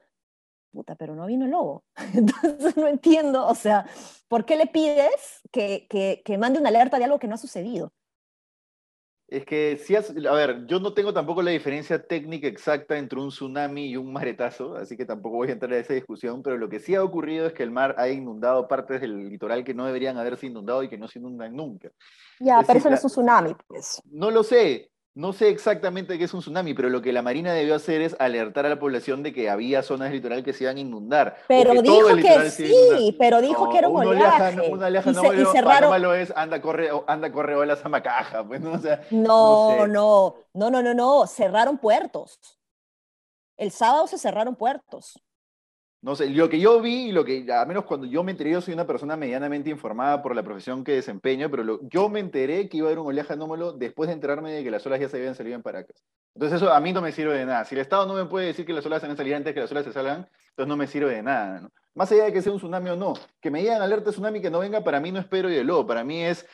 Puta, 0.73 0.97
pero 0.97 1.15
no 1.15 1.27
vino 1.27 1.45
el 1.45 1.53
lobo. 1.53 1.85
Entonces 2.15 2.77
no 2.77 2.89
entiendo, 2.89 3.47
o 3.47 3.55
sea, 3.55 3.87
¿por 4.27 4.45
qué 4.45 4.57
le 4.57 4.67
pides 4.67 5.41
que, 5.53 5.87
que, 5.89 6.23
que 6.25 6.37
mande 6.37 6.59
una 6.59 6.71
alerta 6.71 6.99
de 6.99 7.05
algo 7.05 7.21
que 7.21 7.29
no 7.29 7.37
ha 7.37 7.39
sucedido? 7.39 7.93
Es 9.31 9.45
que 9.45 9.77
si 9.77 9.95
has, 9.95 10.11
a 10.11 10.33
ver, 10.33 10.67
yo 10.67 10.81
no 10.81 10.93
tengo 10.93 11.15
tampoco 11.15 11.41
la 11.41 11.53
diferencia 11.53 12.05
técnica 12.05 12.49
exacta 12.49 12.99
entre 12.99 13.21
un 13.21 13.29
tsunami 13.29 13.87
y 13.87 13.97
un 13.97 14.13
maretazo, 14.13 14.75
así 14.75 14.97
que 14.97 15.07
tampoco 15.07 15.37
voy 15.37 15.51
a 15.51 15.53
entrar 15.53 15.73
en 15.73 15.79
esa 15.79 15.95
discusión, 15.95 16.43
pero 16.43 16.59
lo 16.59 16.69
que 16.69 16.81
sí 16.81 16.97
ha 16.97 17.05
ocurrido 17.05 17.47
es 17.47 17.53
que 17.53 17.63
el 17.63 17.71
mar 17.71 17.95
ha 17.97 18.09
inundado 18.09 18.67
partes 18.67 19.01
del 19.01 19.29
litoral 19.29 19.63
que 19.63 19.73
no 19.73 19.87
deberían 19.87 20.19
haberse 20.19 20.49
inundado 20.49 20.83
y 20.83 20.89
que 20.89 20.99
no 20.99 21.07
se 21.07 21.21
inundan 21.21 21.55
nunca. 21.55 21.93
Ya, 22.41 22.61
pero 22.67 22.81
eso 22.81 22.91
no 22.91 22.97
es 22.97 23.05
un 23.05 23.11
tsunami, 23.11 23.55
pues. 23.69 24.03
No 24.11 24.33
lo 24.33 24.43
sé, 24.43 24.90
no 25.15 25.33
sé 25.33 25.49
exactamente 25.49 26.19
qué 26.19 26.25
es 26.25 26.35
un 26.35 26.41
tsunami, 26.41 26.73
pero 26.73 26.89
lo 26.89 27.03
que 27.03 27.13
la 27.13 27.21
Marina 27.21 27.53
debió 27.53 27.75
hacer 27.75 28.01
es 28.01 28.15
alertar 28.21 28.67
a 28.67 28.69
la 28.69 28.79
población 28.79 29.23
de 29.23 29.33
que 29.33 29.51
había 29.51 29.83
zonas 29.83 30.09
del 30.09 30.19
litoral 30.19 30.45
que 30.45 30.53
se 30.53 30.65
iban 30.65 30.77
a 30.77 30.81
inundar. 30.81 31.37
Pero 31.49 31.83
dijo 31.83 32.15
que 32.17 32.51
sí, 32.51 33.17
pero 33.19 33.41
dijo 33.41 33.69
que 33.71 33.79
era 33.79 33.89
un 33.89 34.07
oleaje. 34.07 34.71
Una 34.71 34.87
oleaje, 34.87 35.13
no, 35.13 35.35
y, 35.35 35.45
cerraron... 35.47 35.91
malo 35.91 36.15
es 36.15 36.33
anda, 36.37 36.61
corre, 36.61 36.91
anda, 37.09 37.33
corre 37.33 37.57
olas 37.57 37.85
a 37.85 37.89
Macaja. 37.89 38.45
Pues, 38.51 38.61
¿no? 38.61 38.73
O 38.73 38.79
sea, 38.79 39.03
no, 39.11 39.87
no, 39.87 40.35
no, 40.55 40.71
no, 40.71 40.83
no, 40.83 40.95
no, 40.95 41.27
cerraron 41.27 41.79
puertos. 41.79 42.39
El 43.57 43.71
sábado 43.71 44.07
se 44.07 44.19
cerraron 44.19 44.57
puertos. 44.57 45.21
No 46.03 46.17
sé, 46.17 46.31
lo 46.31 46.49
que 46.49 46.59
yo 46.59 46.81
vi 46.81 47.09
y 47.09 47.13
lo 47.13 47.27
que, 47.27 47.47
a 47.53 47.67
menos 47.67 47.85
cuando 47.85 48.07
yo 48.07 48.23
me 48.23 48.31
enteré, 48.31 48.51
yo 48.51 48.63
soy 48.63 48.73
una 48.73 48.87
persona 48.87 49.17
medianamente 49.17 49.69
informada 49.69 50.23
por 50.23 50.35
la 50.35 50.43
profesión 50.43 50.83
que 50.83 50.93
desempeño, 50.93 51.51
pero 51.51 51.79
yo 51.83 52.09
me 52.09 52.21
enteré 52.21 52.71
que 52.71 52.79
iba 52.79 52.87
a 52.87 52.89
haber 52.89 53.01
un 53.01 53.09
oleaje 53.09 53.35
anómalo 53.35 53.75
después 53.75 54.09
de 54.09 54.15
enterarme 54.15 54.51
de 54.51 54.65
que 54.65 54.71
las 54.71 54.87
olas 54.87 54.99
ya 54.99 55.11
se 55.11 55.19
habían 55.19 55.35
salido 55.35 55.57
en 55.57 55.63
Paracas. 55.63 56.03
Entonces 56.35 56.63
eso 56.63 56.73
a 56.73 56.81
mí 56.81 56.95
no 56.95 57.03
me 57.03 57.13
sirve 57.13 57.37
de 57.37 57.45
nada. 57.45 57.67
Si 57.67 57.75
el 57.75 57.83
Estado 57.83 58.07
no 58.07 58.15
me 58.15 58.25
puede 58.25 58.47
decir 58.47 58.65
que 58.65 58.73
las 58.73 58.87
olas 58.87 59.03
se 59.03 59.09
han 59.09 59.17
salido 59.17 59.37
antes 59.37 59.53
que 59.53 59.61
las 59.61 59.71
olas 59.73 59.85
se 59.85 59.93
salgan, 59.93 60.27
entonces 60.51 60.69
no 60.69 60.77
me 60.79 60.87
sirve 60.87 61.15
de 61.15 61.23
nada. 61.23 61.61
¿no? 61.61 61.71
Más 61.95 62.11
allá 62.13 62.25
de 62.25 62.33
que 62.33 62.41
sea 62.41 62.53
un 62.53 62.59
tsunami 62.59 62.89
o 62.89 62.97
no, 62.97 63.13
que 63.43 63.51
me 63.51 63.61
digan 63.61 63.83
alerta 63.83 64.11
tsunami 64.11 64.41
que 64.41 64.51
no 64.51 64.61
venga, 64.61 64.83
para 64.83 65.01
mí 65.01 65.13
no 65.13 65.21
espero 65.21 65.51
y 65.51 65.55
de 65.55 65.65
lobo. 65.65 65.87
Para 65.87 66.03
mí 66.03 66.25
es 66.25 66.47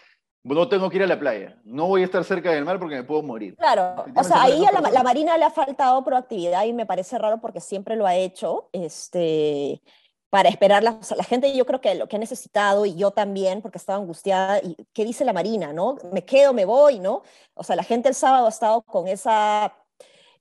no 0.54 0.68
tengo 0.68 0.88
que 0.88 0.96
ir 0.96 1.02
a 1.02 1.06
la 1.06 1.18
playa, 1.18 1.56
no 1.64 1.86
voy 1.86 2.02
a 2.02 2.04
estar 2.04 2.24
cerca 2.24 2.50
del 2.50 2.64
mar 2.64 2.78
porque 2.78 2.96
me 2.96 3.04
puedo 3.04 3.22
morir. 3.22 3.56
Claro, 3.56 4.04
o 4.14 4.24
sea, 4.24 4.42
ahí 4.42 4.64
a 4.64 4.72
la, 4.72 5.02
Marina 5.02 5.36
le 5.36 5.44
ha 5.44 5.50
faltado 5.50 6.04
proactividad 6.04 6.64
y 6.64 6.72
me 6.72 6.86
parece 6.86 7.18
raro 7.18 7.40
porque 7.40 7.60
siempre 7.60 7.96
lo 7.96 8.06
ha 8.06 8.14
hecho, 8.14 8.68
este, 8.72 9.82
para 10.30 10.48
esperar 10.48 10.82
la, 10.82 10.98
la 11.16 11.24
gente, 11.24 11.56
yo 11.56 11.66
creo 11.66 11.80
que 11.80 11.94
lo 11.94 12.08
que 12.08 12.16
ha 12.16 12.18
necesitado 12.18 12.86
y 12.86 12.94
yo 12.94 13.10
también, 13.10 13.62
porque 13.62 13.78
estaba 13.78 13.98
angustiada, 13.98 14.60
y 14.62 14.76
qué 14.92 15.04
dice 15.04 15.24
la 15.24 15.32
Marina, 15.32 15.72
¿no? 15.72 15.96
Me 16.12 16.24
quedo, 16.24 16.52
me 16.52 16.64
voy, 16.64 16.98
¿no? 16.98 17.22
O 17.54 17.64
sea, 17.64 17.76
la 17.76 17.84
gente 17.84 18.08
el 18.08 18.14
sábado 18.14 18.46
ha 18.46 18.50
estado 18.50 18.82
con 18.82 19.08
esa 19.08 19.74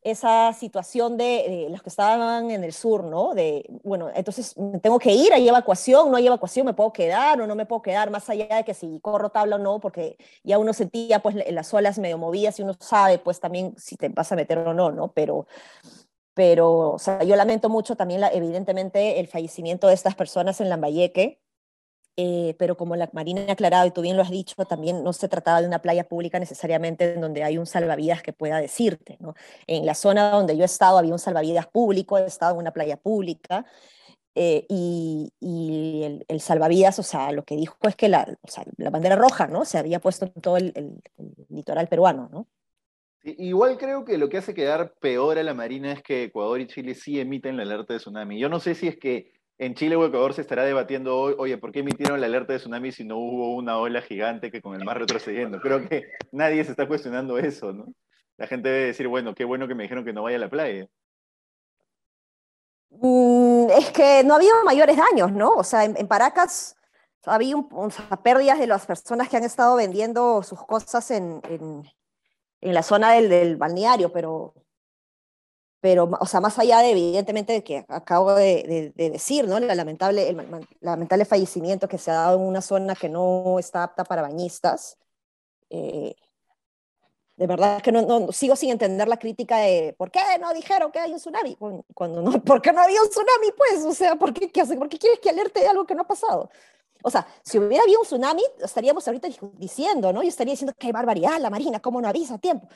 esa 0.06 0.54
situación 0.54 1.18
de, 1.18 1.68
los 1.72 1.82
que 1.82 1.90
estaban 1.90 2.52
en 2.52 2.64
el 2.64 2.74
sur, 2.74 3.04
¿no? 3.04 3.34
De, 3.34 3.66
bueno, 3.84 4.12
entonces 4.14 4.54
tengo 4.84 5.00
que 5.00 5.12
ir, 5.12 5.34
hay 5.34 5.50
evacuación, 5.50 6.12
no 6.12 6.18
hay 6.18 6.28
evacuación, 6.28 6.68
me 6.68 6.76
puedo 6.76 6.94
quedar 6.94 7.42
o 7.42 7.48
no 7.48 7.56
me 7.56 7.66
puedo 7.66 7.82
quedar, 7.82 8.12
más 8.12 8.30
allá 8.30 8.58
de 8.58 8.64
que 8.64 8.76
si 8.76 9.00
corro 9.00 9.30
tabla 9.32 9.56
o 9.56 9.60
no, 9.60 9.80
porque 9.80 10.18
ya 10.44 10.60
uno 10.60 10.74
sentía 10.74 11.24
pues 11.24 11.36
las 11.50 11.74
olas 11.74 11.98
medio 11.98 12.20
movidas 12.20 12.60
y 12.60 12.62
uno 12.62 12.76
sabe 12.80 13.18
pues 13.18 13.40
también 13.40 13.74
si 13.80 13.98
te 13.98 14.10
vas 14.10 14.32
a 14.32 14.36
meter 14.36 14.60
o 14.60 14.76
no, 14.76 14.92
¿no? 14.92 15.12
Pero, 15.12 15.48
pero 16.36 16.92
o 16.92 17.00
sea, 17.00 17.24
yo 17.24 17.36
lamento 17.36 17.68
mucho 17.70 17.96
también 17.96 18.22
evidentemente 18.32 19.20
el 19.20 19.28
fallecimiento 19.28 19.88
de 19.88 19.96
estas 19.96 20.14
personas 20.14 20.62
en 20.62 20.70
Lambayeque, 20.70 21.42
eh, 22.18 22.56
pero 22.58 22.78
como 22.78 22.96
la 22.96 23.10
Marina 23.14 23.46
ha 23.50 23.52
aclarado 23.54 23.88
y 23.88 23.92
tú 23.92 24.02
bien 24.02 24.16
lo 24.16 24.24
has 24.24 24.30
dicho, 24.30 24.56
también 24.66 25.04
no 25.04 25.14
se 25.14 25.28
trataba 25.28 25.62
de 25.62 25.68
una 25.68 25.82
playa 25.82 26.08
pública 26.08 26.40
necesariamente 26.40 27.14
en 27.14 27.22
donde 27.22 27.44
hay 27.44 27.58
un 27.58 27.66
salvavidas 27.66 28.22
que 28.22 28.34
pueda 28.34 28.58
decirte. 28.60 29.18
En 29.68 29.86
la 29.86 29.96
zona 29.96 30.32
donde 30.32 30.56
yo 30.56 30.64
he 30.64 30.66
estado 30.66 30.98
había 30.98 31.14
un 31.14 31.20
salvavidas 31.20 31.68
público, 31.68 32.18
he 32.18 32.26
estado 32.26 32.54
en 32.54 32.60
una 32.60 32.72
playa 32.72 32.98
pública, 32.98 33.66
eh, 34.38 34.66
y, 34.68 35.32
el, 36.28 36.42
salvavidas, 36.42 37.00
o 37.00 37.04
sea, 37.04 37.32
lo 37.32 37.46
que 37.46 37.56
dijo 37.56 37.78
es 37.84 37.96
que 37.96 38.10
la, 38.10 38.38
la 38.78 38.90
bandera 38.90 39.16
roja, 39.16 39.48
¿no? 39.48 39.64
Se 39.64 39.78
había 39.78 40.00
puesto 40.00 40.26
en 40.26 40.42
todo 40.42 40.58
el, 40.58 40.74
el, 40.76 41.02
el 41.18 41.34
litoral 41.50 41.88
peruano, 41.88 42.30
¿no? 42.32 42.48
Igual 43.24 43.78
creo 43.78 44.06
que 44.06 44.20
lo 44.20 44.30
que 44.30 44.38
hace 44.38 44.54
quedar 44.54 44.94
peor 45.00 45.40
a 45.40 45.44
la 45.44 45.56
Marina 45.56 45.92
es 45.92 46.04
que 46.04 46.26
Ecuador 46.26 46.62
y 46.62 46.68
Chile 46.68 46.94
sí 46.94 47.20
emiten 47.20 47.58
la 47.58 47.64
alerta 47.64 47.94
de 47.94 48.00
tsunami. 48.00 48.38
Yo 48.38 48.50
no 48.50 48.60
sé 48.60 48.76
si 48.76 48.88
es 48.88 48.98
que 48.98 49.32
en 49.58 49.74
Chile 49.76 49.96
o 49.96 50.06
Ecuador 50.06 50.34
se 50.34 50.42
estará 50.42 50.64
debatiendo 50.64 51.18
hoy, 51.18 51.36
oye, 51.38 51.58
¿por 51.58 51.72
qué 51.72 51.80
emitieron 51.80 52.20
la 52.20 52.28
alerta 52.28 52.54
de 52.54 52.60
tsunami 52.60 52.92
si 52.92 53.04
no 53.06 53.18
hubo 53.18 53.56
una 53.56 53.78
ola 53.78 54.02
gigante 54.02 54.52
que 54.52 54.62
con 54.62 54.76
el 54.76 54.84
mar 54.84 55.00
retrocediendo? 55.00 55.60
Creo 55.62 55.88
que 55.88 56.12
nadie 56.32 56.64
se 56.64 56.72
está 56.72 56.88
cuestionando 56.88 57.38
eso, 57.38 57.72
¿no? 57.72 57.86
La 58.38 58.48
gente 58.48 58.70
debe 58.70 58.88
decir, 58.88 59.08
bueno, 59.08 59.34
qué 59.34 59.46
bueno 59.46 59.68
que 59.68 59.76
me 59.76 59.84
dijeron 59.84 60.04
que 60.04 60.12
no 60.12 60.24
vaya 60.24 60.38
a 60.38 60.42
la 60.42 60.50
playa. 60.50 60.88
Mm, 62.90 63.70
es 63.72 63.92
que 63.92 64.24
no 64.24 64.34
ha 64.34 64.38
habido 64.38 64.64
mayores 64.64 64.98
daños, 64.98 65.32
¿no? 65.32 65.52
O 65.52 65.64
sea, 65.64 65.86
en, 65.86 66.08
Paracas 66.08 66.76
había 67.26 67.56
pérdidas 68.24 68.60
de 68.60 68.68
las 68.68 68.86
personas 68.86 69.30
que 69.30 69.38
han 69.38 69.44
estado 69.44 69.76
vendiendo 69.78 70.44
sus 70.44 70.64
cosas 70.66 71.12
en, 71.12 71.42
en, 71.50 71.84
la 72.62 72.84
zona 72.84 73.14
del, 73.14 73.58
balneario, 73.58 74.12
pero, 74.12 74.54
pero, 75.86 76.10
o 76.20 76.26
sea, 76.26 76.42
más 76.42 76.58
allá 76.58 76.80
de, 76.80 76.90
evidentemente, 76.90 77.54
de 77.54 77.64
que 77.64 77.86
acabo 77.90 78.34
de, 78.34 78.92
de, 78.96 79.10
decir, 79.12 79.48
¿no? 79.48 79.60
La 79.60 79.76
lamentable, 79.76 80.30
el, 80.30 80.66
lamentable 80.82 81.26
fallecimiento 81.26 81.88
que 81.88 82.00
se 82.00 82.10
ha 82.10 82.16
dado 82.16 82.40
en 82.40 82.48
una 82.48 82.64
zona 82.64 82.96
que 82.96 83.08
no 83.08 83.60
está 83.60 83.84
apta 83.84 84.04
para 84.04 84.24
bañistas, 84.24 84.98
eh, 85.70 86.16
de 87.38 87.46
verdad 87.46 87.84
que 87.84 87.92
no, 87.92 88.02
no, 88.02 88.32
sigo 88.32 88.56
sin 88.56 88.72
entender 88.72 89.08
la 89.08 89.18
crítica 89.18 89.58
de 89.60 89.94
por 89.96 90.10
qué 90.10 90.22
no 90.42 90.52
dijeron 90.56 90.92
que 90.92 90.98
hay 90.98 91.12
un 91.12 91.20
tsunami 91.20 91.56
cuando 91.94 92.24
no, 92.24 92.32
¿por 92.44 92.64
qué 92.64 92.74
no 92.74 92.82
había 92.82 93.04
un 93.04 93.10
tsunami? 93.10 93.52
Pues, 93.56 93.86
o 93.86 93.94
sea, 93.94 94.16
¿por 94.16 94.34
qué, 94.34 94.52
qué 94.52 94.62
hace? 94.62 94.76
¿por 94.78 94.90
qué 94.90 94.98
quieres 94.98 95.20
que 95.20 95.30
alerte 95.30 95.60
de 95.60 95.68
algo 95.68 95.86
que 95.86 95.94
no 95.94 96.02
ha 96.02 96.08
pasado? 96.08 96.50
O 97.04 97.12
sea, 97.12 97.28
si 97.44 97.60
hubiera 97.60 97.84
habido 97.84 98.00
un 98.00 98.08
tsunami, 98.08 98.42
estaríamos 98.60 99.08
ahorita 99.08 99.28
diciendo, 99.54 100.12
¿no? 100.12 100.24
Yo 100.24 100.30
estaría 100.30 100.54
diciendo 100.54 100.74
que 100.76 100.88
hay 100.88 100.94
barbaridad, 100.94 101.40
la 101.40 101.52
Marina, 101.52 101.80
¿cómo 101.80 102.02
no 102.02 102.08
avisa 102.08 102.34
a 102.34 102.40
tiempo? 102.40 102.68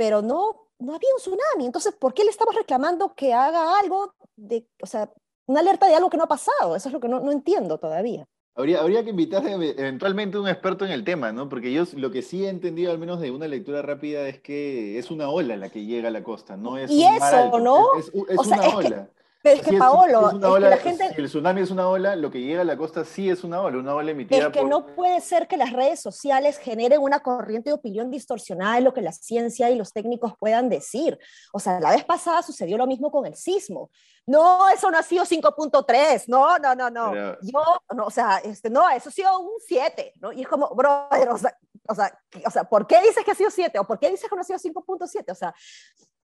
Pero 0.00 0.22
no, 0.22 0.70
no 0.78 0.94
había 0.94 1.10
un 1.12 1.20
tsunami. 1.20 1.66
Entonces, 1.66 1.92
¿por 1.92 2.14
qué 2.14 2.24
le 2.24 2.30
estamos 2.30 2.54
reclamando 2.54 3.12
que 3.14 3.34
haga 3.34 3.78
algo 3.78 4.14
de, 4.34 4.66
o 4.82 4.86
sea, 4.86 5.12
una 5.44 5.60
alerta 5.60 5.86
de 5.86 5.94
algo 5.94 6.08
que 6.08 6.16
no 6.16 6.24
ha 6.24 6.26
pasado? 6.26 6.74
Eso 6.74 6.88
es 6.88 6.94
lo 6.94 7.00
que 7.00 7.08
no, 7.08 7.20
no 7.20 7.30
entiendo 7.30 7.76
todavía. 7.76 8.26
Habría, 8.54 8.80
habría 8.80 9.04
que 9.04 9.10
invitar 9.10 9.46
eventualmente 9.46 10.38
a 10.38 10.40
un 10.40 10.48
experto 10.48 10.86
en 10.86 10.92
el 10.92 11.04
tema, 11.04 11.32
¿no? 11.32 11.50
Porque 11.50 11.70
yo 11.70 11.84
lo 11.96 12.10
que 12.10 12.22
sí 12.22 12.46
he 12.46 12.48
entendido, 12.48 12.92
al 12.92 12.98
menos 12.98 13.20
de 13.20 13.30
una 13.30 13.46
lectura 13.46 13.82
rápida, 13.82 14.26
es 14.26 14.40
que 14.40 14.98
es 14.98 15.10
una 15.10 15.28
ola 15.28 15.58
la 15.58 15.68
que 15.68 15.84
llega 15.84 16.08
a 16.08 16.10
la 16.10 16.24
costa, 16.24 16.56
no 16.56 16.78
es 16.78 16.90
y 16.90 17.04
eso, 17.04 17.58
¿no? 17.58 17.86
Es, 17.98 18.10
una 18.14 18.68
ola. 18.74 19.10
Pero 19.42 19.56
es 19.56 19.66
que, 19.66 19.78
Paolo, 19.78 20.32
la 20.58 20.76
gente... 20.76 21.14
si 21.14 21.20
el 21.20 21.26
tsunami 21.26 21.62
es 21.62 21.70
una 21.70 21.88
ola, 21.88 22.14
lo 22.14 22.30
que 22.30 22.40
llega 22.40 22.60
a 22.60 22.64
la 22.64 22.76
costa 22.76 23.04
sí 23.04 23.30
es 23.30 23.42
una 23.42 23.62
ola, 23.62 23.78
una 23.78 23.94
ola 23.94 24.10
emitida 24.10 24.38
Es 24.38 24.48
que 24.48 24.64
no 24.64 24.86
puede 24.86 25.20
ser 25.20 25.48
que 25.48 25.56
las 25.56 25.72
redes 25.72 26.00
sociales 26.00 26.58
generen 26.58 27.00
una 27.00 27.20
corriente 27.20 27.70
de 27.70 27.74
opinión 27.74 28.10
distorsionada 28.10 28.74
de 28.74 28.82
lo 28.82 28.92
que 28.92 29.00
la 29.00 29.12
ciencia 29.12 29.70
y 29.70 29.76
los 29.76 29.92
técnicos 29.92 30.34
puedan 30.38 30.68
decir. 30.68 31.18
O 31.52 31.58
sea, 31.58 31.80
la 31.80 31.90
vez 31.90 32.04
pasada 32.04 32.42
sucedió 32.42 32.76
lo 32.76 32.86
mismo 32.86 33.10
con 33.10 33.24
el 33.24 33.34
sismo. 33.34 33.90
No, 34.26 34.68
eso 34.68 34.90
no 34.90 34.98
ha 34.98 35.02
sido 35.02 35.24
5.3, 35.24 36.24
no, 36.28 36.58
no, 36.58 36.74
no, 36.74 36.90
no. 36.90 37.36
Yo, 37.40 37.62
no, 37.94 38.04
o 38.04 38.10
sea, 38.10 38.38
este, 38.44 38.68
no, 38.68 38.88
eso 38.90 39.08
ha 39.08 39.12
sido 39.12 39.38
un 39.40 39.54
7, 39.66 40.12
¿no? 40.20 40.32
Y 40.32 40.42
es 40.42 40.48
como, 40.48 40.68
brother, 40.74 41.30
o 41.30 41.38
sea, 41.38 41.56
o 41.88 41.94
sea, 41.94 42.16
o 42.44 42.50
sea, 42.50 42.64
¿por 42.64 42.86
qué 42.86 43.00
dices 43.00 43.24
que 43.24 43.30
ha 43.30 43.34
sido 43.34 43.50
7? 43.50 43.78
¿O 43.78 43.86
por 43.86 43.98
qué 43.98 44.10
dices 44.10 44.28
que 44.28 44.36
no 44.36 44.42
ha 44.42 44.44
sido 44.44 44.58
5.7? 44.58 45.32
O 45.32 45.34
sea, 45.34 45.54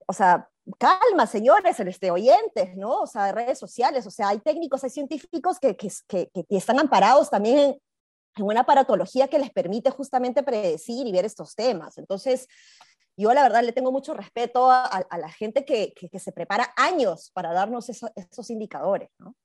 o 0.07 0.13
sea, 0.13 0.49
calma, 0.77 1.27
señores, 1.27 1.79
este, 1.79 2.11
oyentes, 2.11 2.75
¿no? 2.75 3.01
O 3.01 3.07
sea, 3.07 3.31
redes 3.31 3.59
sociales, 3.59 4.05
o 4.07 4.11
sea, 4.11 4.29
hay 4.29 4.39
técnicos, 4.39 4.83
hay 4.83 4.89
científicos 4.89 5.59
que, 5.59 5.75
que, 5.75 5.89
que, 6.07 6.29
que 6.33 6.45
están 6.49 6.79
amparados 6.79 7.29
también 7.29 7.59
en, 7.59 7.81
una 8.37 8.61
aparatología 8.61 9.29
que 9.29 9.39
les 9.39 9.49
permite 9.49 9.89
justamente 9.91 10.43
predecir 10.43 11.07
y 11.07 11.11
ver 11.13 11.23
estos 11.23 11.55
temas. 11.55 11.97
Entonces, 11.97 12.47
yo 13.15 13.33
la 13.33 13.43
verdad 13.43 13.63
le 13.63 13.71
tengo 13.71 13.93
mucho 13.93 14.13
respeto 14.13 14.69
a, 14.69 14.83
a 14.83 15.17
la 15.17 15.29
gente 15.29 15.63
que, 15.63 15.93
que, 15.93 16.19
se 16.19 16.33
prepara 16.33 16.73
años 16.75 17.31
para 17.33 17.53
darnos 17.53 17.89
esos 17.89 18.49
indicadores, 18.49 19.09
¿no? 19.19 19.35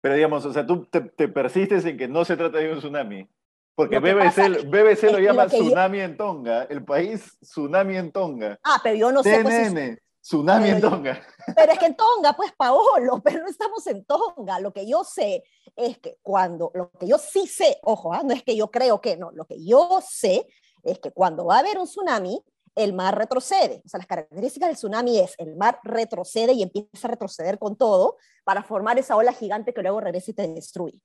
Pero 0.00 0.16
digamos, 0.16 0.44
o 0.44 0.52
sea, 0.52 0.66
tú 0.66 0.84
te, 0.86 1.00
te, 1.00 1.28
persistes 1.28 1.84
en 1.84 1.96
que 1.96 2.08
no 2.08 2.24
se 2.24 2.36
trata 2.36 2.58
de 2.58 2.72
un 2.72 2.80
tsunami. 2.80 3.28
Porque 3.74 3.98
BBC, 3.98 4.68
BBC 4.68 5.10
lo 5.10 5.18
llama 5.18 5.46
tsunami 5.46 6.00
en 6.00 6.16
Tonga, 6.16 6.64
el 6.64 6.84
país 6.84 7.38
tsunami 7.40 7.96
en 7.96 8.12
Tonga. 8.12 8.58
Ah, 8.62 8.80
pero 8.82 8.96
yo 8.96 9.12
no 9.12 9.22
sé. 9.22 9.40
Pues, 9.42 9.98
tsunami 10.20 10.70
en 10.70 10.80
Tonga. 10.80 11.20
Pero 11.56 11.72
es 11.72 11.78
que 11.78 11.86
en 11.86 11.96
Tonga, 11.96 12.34
pues 12.36 12.52
Paolo, 12.52 13.20
pero 13.24 13.40
no 13.40 13.48
estamos 13.48 13.84
en 13.88 14.04
Tonga. 14.04 14.60
Lo 14.60 14.72
que 14.72 14.86
yo 14.86 15.02
sé 15.02 15.42
es 15.74 15.98
que 15.98 16.18
cuando, 16.22 16.70
lo 16.74 16.92
que 16.92 17.08
yo 17.08 17.18
sí 17.18 17.48
sé, 17.48 17.78
ojo, 17.82 18.12
¿ah? 18.12 18.22
no 18.24 18.32
es 18.32 18.44
que 18.44 18.56
yo 18.56 18.70
creo 18.70 19.00
que 19.00 19.16
no, 19.16 19.32
lo 19.32 19.46
que 19.46 19.56
yo 19.64 20.00
sé 20.08 20.46
es 20.84 21.00
que 21.00 21.10
cuando 21.10 21.46
va 21.46 21.56
a 21.56 21.58
haber 21.58 21.78
un 21.78 21.86
tsunami, 21.86 22.40
el 22.74 22.92
mar 22.92 23.18
retrocede. 23.18 23.82
O 23.84 23.88
sea, 23.88 23.98
las 23.98 24.06
características 24.06 24.68
del 24.68 24.76
tsunami 24.76 25.18
es 25.18 25.34
el 25.38 25.56
mar 25.56 25.80
retrocede 25.82 26.52
y 26.52 26.62
empieza 26.62 27.08
a 27.08 27.10
retroceder 27.10 27.58
con 27.58 27.76
todo 27.76 28.16
para 28.44 28.62
formar 28.62 28.98
esa 28.98 29.16
ola 29.16 29.32
gigante 29.32 29.74
que 29.74 29.82
luego 29.82 30.00
regresa 30.00 30.30
y 30.30 30.34
te 30.34 30.48
destruye. 30.48 31.00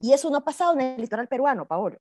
Y 0.00 0.12
eso 0.12 0.30
no 0.30 0.38
ha 0.38 0.44
pasado 0.44 0.74
en 0.74 0.80
el 0.80 1.00
litoral 1.00 1.28
peruano, 1.28 1.66
Paolo. 1.66 1.98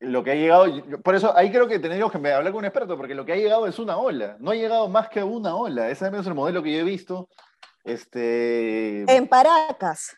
Lo 0.00 0.24
que 0.24 0.32
ha 0.32 0.34
llegado, 0.34 0.66
por 1.02 1.14
eso 1.14 1.36
ahí 1.36 1.50
creo 1.50 1.68
que 1.68 1.78
tenemos 1.78 2.10
que 2.10 2.18
hablar 2.18 2.52
con 2.52 2.58
un 2.58 2.64
experto, 2.64 2.96
porque 2.96 3.14
lo 3.14 3.24
que 3.24 3.34
ha 3.34 3.36
llegado 3.36 3.68
es 3.68 3.78
una 3.78 3.96
ola, 3.96 4.36
no 4.40 4.50
ha 4.50 4.54
llegado 4.54 4.88
más 4.88 5.08
que 5.08 5.22
una 5.22 5.54
ola. 5.54 5.90
Ese 5.90 6.08
es 6.08 6.26
el 6.26 6.34
modelo 6.34 6.62
que 6.62 6.72
yo 6.72 6.80
he 6.80 6.84
visto. 6.84 7.28
Este... 7.84 9.04
En 9.14 9.28
Paracas. 9.28 10.16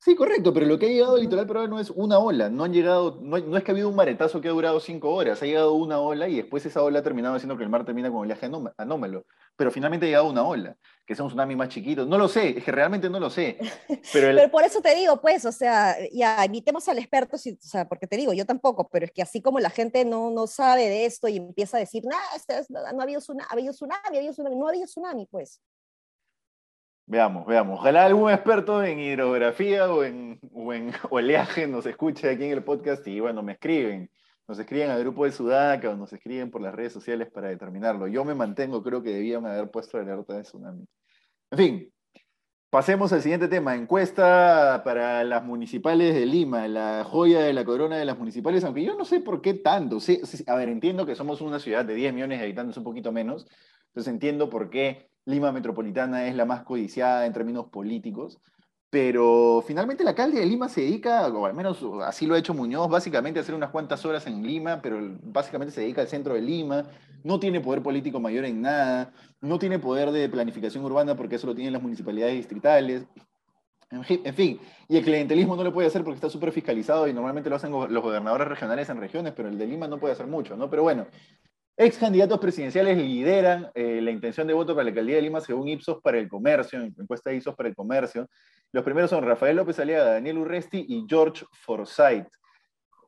Sí, 0.00 0.14
correcto, 0.14 0.54
pero 0.54 0.64
lo 0.64 0.78
que 0.78 0.86
ha 0.86 0.88
llegado 0.88 1.16
al 1.16 1.22
litoral 1.22 1.46
peruano 1.48 1.74
no 1.74 1.80
es 1.80 1.90
una 1.90 2.20
ola, 2.20 2.48
no 2.48 2.62
han 2.62 2.72
llegado, 2.72 3.18
no, 3.20 3.36
es 3.36 3.64
que 3.64 3.72
ha 3.72 3.74
habido 3.74 3.88
un 3.88 3.96
maretazo 3.96 4.40
que 4.40 4.46
ha 4.46 4.52
durado 4.52 4.78
cinco 4.78 5.10
horas, 5.12 5.42
ha 5.42 5.46
llegado 5.46 5.72
una 5.72 5.98
ola 5.98 6.28
y 6.28 6.36
después 6.36 6.64
esa 6.64 6.84
ola 6.84 7.00
ha 7.00 7.02
terminado 7.02 7.34
haciendo 7.34 7.56
que 7.56 7.64
el 7.64 7.68
mar 7.68 7.84
termina 7.84 8.08
con 8.08 8.20
el 8.20 8.28
viaje 8.28 8.48
anómalo, 8.76 9.26
pero 9.56 9.72
finalmente 9.72 10.06
ha 10.06 10.08
llegado 10.08 10.30
una 10.30 10.44
ola, 10.44 10.76
que 11.04 11.16
sea 11.16 11.24
un 11.24 11.30
tsunami 11.30 11.56
más 11.56 11.70
chiquito, 11.70 12.06
no 12.06 12.16
lo 12.16 12.28
sé, 12.28 12.58
es 12.58 12.64
que 12.64 12.70
realmente 12.70 13.10
no 13.10 13.18
lo 13.18 13.28
sé. 13.28 13.58
Pero, 14.12 14.50
por 14.52 14.62
eso 14.62 14.80
te 14.80 14.94
digo, 14.94 15.20
pues, 15.20 15.44
o 15.44 15.52
sea, 15.52 15.96
ya 16.12 16.44
invitemos 16.44 16.88
al 16.88 16.98
experto, 16.98 17.36
o 17.36 17.38
sea, 17.38 17.88
porque 17.88 18.06
te 18.06 18.16
digo, 18.16 18.32
yo 18.32 18.46
tampoco, 18.46 18.88
pero 18.88 19.04
es 19.04 19.12
que 19.12 19.22
así 19.22 19.42
como 19.42 19.58
la 19.58 19.70
gente 19.70 20.04
no, 20.04 20.30
no 20.30 20.46
sabe 20.46 20.88
de 20.88 21.06
esto 21.06 21.28
y 21.28 21.36
empieza 21.36 21.76
a 21.76 21.80
decir, 21.80 22.04
este 22.36 22.54
no, 22.68 22.80
ha 22.80 23.02
habido 23.02 23.20
tsunami, 23.20 23.46
ha 23.50 23.52
habido 23.52 23.72
tsunami, 23.72 24.00
ha 24.04 24.18
habido 24.18 24.32
tsunami, 24.32 24.56
no 24.56 24.66
ha 24.66 24.70
habido 24.70 24.86
tsunami, 24.86 25.26
pues. 25.26 25.60
Veamos, 27.10 27.46
veamos. 27.46 27.80
Ojalá 27.80 28.04
algún 28.04 28.30
experto 28.30 28.84
en 28.84 28.98
hidrografía 29.00 29.90
o 29.90 30.04
en, 30.04 30.38
o 30.52 30.74
en 30.74 30.92
oleaje 31.10 31.66
nos 31.66 31.86
escuche 31.86 32.28
aquí 32.28 32.44
en 32.44 32.52
el 32.52 32.62
podcast 32.62 33.06
y 33.08 33.18
bueno, 33.18 33.42
me 33.42 33.52
escriben. 33.52 34.10
Nos 34.46 34.58
escriben 34.58 34.90
al 34.90 35.00
grupo 35.00 35.24
de 35.24 35.32
Sudaca 35.32 35.88
o 35.88 35.96
nos 35.96 36.12
escriben 36.12 36.50
por 36.50 36.60
las 36.60 36.74
redes 36.74 36.92
sociales 36.92 37.30
para 37.32 37.48
determinarlo. 37.48 38.08
Yo 38.08 38.26
me 38.26 38.34
mantengo, 38.34 38.82
creo 38.82 39.02
que 39.02 39.08
debían 39.08 39.46
haber 39.46 39.70
puesto 39.70 39.96
alerta 39.96 40.34
de 40.34 40.42
tsunami. 40.42 40.86
En 41.50 41.58
fin, 41.58 41.92
pasemos 42.68 43.10
al 43.14 43.22
siguiente 43.22 43.48
tema. 43.48 43.74
Encuesta 43.74 44.82
para 44.84 45.24
las 45.24 45.42
municipales 45.42 46.14
de 46.14 46.26
Lima, 46.26 46.68
la 46.68 47.04
joya 47.04 47.40
de 47.40 47.54
la 47.54 47.64
corona 47.64 47.96
de 47.96 48.04
las 48.04 48.18
municipales, 48.18 48.64
aunque 48.64 48.84
yo 48.84 48.94
no 48.98 49.06
sé 49.06 49.20
por 49.20 49.40
qué 49.40 49.54
tanto. 49.54 49.98
Sí, 49.98 50.20
a 50.46 50.54
ver, 50.56 50.68
entiendo 50.68 51.06
que 51.06 51.14
somos 51.14 51.40
una 51.40 51.58
ciudad 51.58 51.86
de 51.86 51.94
10 51.94 52.12
millones 52.12 52.38
de 52.38 52.44
habitantes, 52.44 52.76
un 52.76 52.84
poquito 52.84 53.12
menos, 53.12 53.46
entonces 53.86 54.12
entiendo 54.12 54.50
por 54.50 54.68
qué 54.68 55.08
Lima 55.28 55.52
Metropolitana 55.52 56.26
es 56.26 56.34
la 56.34 56.46
más 56.46 56.62
codiciada 56.62 57.26
en 57.26 57.34
términos 57.34 57.66
políticos, 57.66 58.40
pero 58.88 59.62
finalmente 59.66 60.02
el 60.02 60.08
alcalde 60.08 60.40
de 60.40 60.46
Lima 60.46 60.70
se 60.70 60.80
dedica, 60.80 61.28
o 61.28 61.44
al 61.44 61.52
menos 61.52 61.84
así 62.02 62.26
lo 62.26 62.34
ha 62.34 62.38
hecho 62.38 62.54
Muñoz, 62.54 62.88
básicamente 62.88 63.38
a 63.38 63.42
hacer 63.42 63.54
unas 63.54 63.68
cuantas 63.68 64.02
horas 64.06 64.26
en 64.26 64.42
Lima, 64.42 64.80
pero 64.80 64.98
básicamente 65.22 65.74
se 65.74 65.82
dedica 65.82 66.00
al 66.00 66.08
centro 66.08 66.32
de 66.32 66.40
Lima, 66.40 66.86
no 67.24 67.38
tiene 67.38 67.60
poder 67.60 67.82
político 67.82 68.18
mayor 68.18 68.46
en 68.46 68.62
nada, 68.62 69.12
no 69.42 69.58
tiene 69.58 69.78
poder 69.78 70.12
de 70.12 70.30
planificación 70.30 70.82
urbana 70.82 71.14
porque 71.14 71.34
eso 71.34 71.46
lo 71.46 71.54
tienen 71.54 71.74
las 71.74 71.82
municipalidades 71.82 72.36
distritales. 72.36 73.06
En 73.90 74.34
fin, 74.34 74.60
y 74.88 74.96
el 74.96 75.04
clientelismo 75.04 75.56
no 75.56 75.64
lo 75.64 75.72
puede 75.72 75.88
hacer 75.88 76.04
porque 76.04 76.16
está 76.16 76.30
súper 76.30 76.52
fiscalizado 76.52 77.06
y 77.06 77.12
normalmente 77.12 77.50
lo 77.50 77.56
hacen 77.56 77.70
los 77.70 78.02
gobernadores 78.02 78.48
regionales 78.48 78.88
en 78.88 78.98
regiones, 78.98 79.34
pero 79.34 79.48
el 79.48 79.58
de 79.58 79.66
Lima 79.66 79.88
no 79.88 79.98
puede 79.98 80.12
hacer 80.12 80.26
mucho, 80.26 80.56
¿no? 80.56 80.68
Pero 80.68 80.82
bueno, 80.82 81.06
Ex 81.80 81.96
candidatos 81.96 82.40
presidenciales 82.40 82.98
lideran 82.98 83.70
eh, 83.72 84.00
la 84.02 84.10
intención 84.10 84.48
de 84.48 84.52
voto 84.52 84.74
para 84.74 84.82
la 84.82 84.88
alcaldía 84.88 85.14
de 85.14 85.22
Lima 85.22 85.40
según 85.40 85.68
Ipsos 85.68 86.02
para 86.02 86.18
el 86.18 86.28
comercio, 86.28 86.80
encuesta 86.80 87.30
de 87.30 87.36
Ipsos 87.36 87.54
para 87.54 87.68
el 87.68 87.76
comercio. 87.76 88.28
Los 88.72 88.82
primeros 88.82 89.10
son 89.10 89.24
Rafael 89.24 89.54
López 89.54 89.78
Aliaga, 89.78 90.14
Daniel 90.14 90.38
Urresti 90.38 90.84
y 90.88 91.06
George 91.08 91.46
Forsyth. 91.52 92.26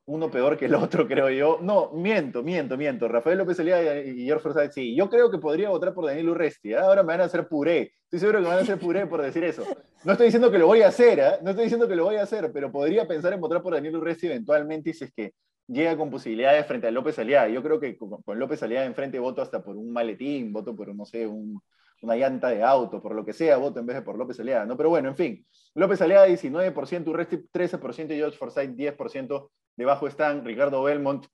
Uno 0.05 0.31
peor 0.31 0.57
que 0.57 0.67
el 0.67 0.77
otro, 0.77 1.05
creo 1.09 1.29
yo. 1.31 1.59
No, 1.61 1.91
miento, 1.95 2.45
miento, 2.45 2.77
miento. 2.77 3.09
Rafael 3.09 3.39
López 3.39 3.59
Aliaga 3.59 4.03
y 4.03 4.25
George 4.25 4.45
Forsyth, 4.45 4.71
sí. 4.71 4.95
Yo 4.95 5.11
creo 5.11 5.33
que 5.33 5.39
podría 5.39 5.69
votar 5.71 5.93
por 5.93 6.07
Daniel 6.07 6.29
Urresti. 6.29 6.71
¿eh? 6.71 6.77
Ahora 6.77 7.03
me 7.03 7.09
van 7.09 7.23
a 7.23 7.25
hacer 7.25 7.49
puré. 7.49 7.95
Estoy 8.05 8.21
seguro 8.21 8.39
que 8.39 8.45
me 8.45 8.51
van 8.51 8.59
a 8.59 8.63
hacer 8.63 8.79
puré 8.79 9.05
por 9.05 9.21
decir 9.21 9.43
eso. 9.43 9.65
No 10.05 10.13
estoy 10.13 10.27
diciendo 10.27 10.49
que 10.49 10.59
lo 10.59 10.69
voy 10.69 10.83
a 10.83 10.89
hacer, 10.89 11.19
¿eh? 11.19 11.33
no 11.43 11.51
estoy 11.51 11.65
diciendo 11.65 11.89
que 11.89 11.97
lo 11.97 12.05
voy 12.05 12.17
a 12.17 12.23
hacer, 12.23 12.53
pero 12.53 12.71
podría 12.71 13.09
pensar 13.09 13.33
en 13.33 13.41
votar 13.41 13.61
por 13.63 13.75
Daniel 13.75 13.97
Urresti 13.97 14.29
eventualmente 14.29 14.93
si 14.93 15.07
es 15.07 15.13
que 15.13 15.33
llega 15.71 15.97
con 15.97 16.11
posibilidades 16.11 16.67
frente 16.67 16.89
a 16.89 16.91
López 16.91 17.19
Aliaga. 17.19 17.49
Yo 17.49 17.63
creo 17.63 17.79
que 17.79 17.97
con, 17.97 18.39
López 18.39 18.63
Aliaga 18.63 18.87
enfrente 18.87 19.19
voto 19.19 19.41
hasta 19.41 19.63
por 19.63 19.77
un 19.77 19.93
maletín, 19.93 20.53
voto 20.53 20.75
por, 20.75 20.95
no 20.95 21.05
sé, 21.05 21.27
una 21.27 22.17
llanta 22.17 22.49
de 22.49 22.63
auto, 22.63 23.01
por 23.01 23.15
lo 23.15 23.25
que 23.25 23.33
sea, 23.33 23.57
voto 23.57 23.81
en 23.81 23.87
vez 23.87 23.97
de 23.97 24.03
por 24.03 24.19
López 24.19 24.41
Aliaga, 24.41 24.67
¿no? 24.67 24.77
Pero 24.77 24.89
bueno, 24.89 25.09
en 25.09 25.17
fin, 25.17 25.47
López 25.75 26.01
Aliaga 26.03 26.27
19%, 26.27 27.09
Urresti 27.09 27.37
13% 27.53 28.13
y 28.13 28.17
George 28.17 28.37
Forsyth 28.37 28.77
10%. 28.77 29.51
Debajo 29.77 30.07
están 30.09 30.45
Ricardo 30.45 30.83
Belmont, 30.83 31.27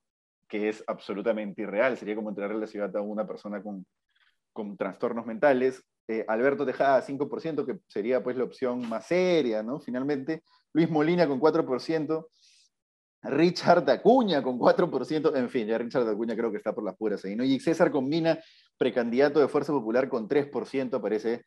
que 0.47 0.69
es 0.69 0.83
absolutamente 0.87 1.63
irreal, 1.63 1.97
sería 1.97 2.15
como 2.15 2.29
entregarle 2.29 2.59
la 2.59 2.67
ciudad 2.67 2.95
a 2.95 3.01
una 3.01 3.25
persona 3.25 3.61
con, 3.61 3.85
con 4.53 4.77
trastornos 4.77 5.25
mentales. 5.25 5.83
Eh, 6.07 6.23
Alberto 6.27 6.65
Tejada 6.65 7.01
5%, 7.05 7.65
que 7.65 7.79
sería 7.87 8.23
pues 8.23 8.37
la 8.37 8.45
opción 8.45 8.87
más 8.87 9.07
seria, 9.07 9.61
¿no? 9.61 9.79
Finalmente, 9.81 10.43
Luis 10.71 10.89
Molina 10.89 11.27
con 11.27 11.41
4%, 11.41 12.27
Richard 13.29 13.89
Acuña 13.89 14.41
con 14.41 14.57
4%, 14.57 15.35
en 15.35 15.49
fin, 15.49 15.67
ya 15.67 15.77
Richard 15.77 16.07
Acuña 16.07 16.35
creo 16.35 16.51
que 16.51 16.57
está 16.57 16.73
por 16.73 16.83
las 16.83 16.95
puras 16.95 17.23
ahí, 17.25 17.35
¿no? 17.35 17.43
Y 17.43 17.59
César 17.59 17.91
combina 17.91 18.39
precandidato 18.77 19.39
de 19.39 19.47
Fuerza 19.47 19.73
Popular 19.73 20.09
con 20.09 20.27
3%, 20.27 20.93
aparece 20.95 21.45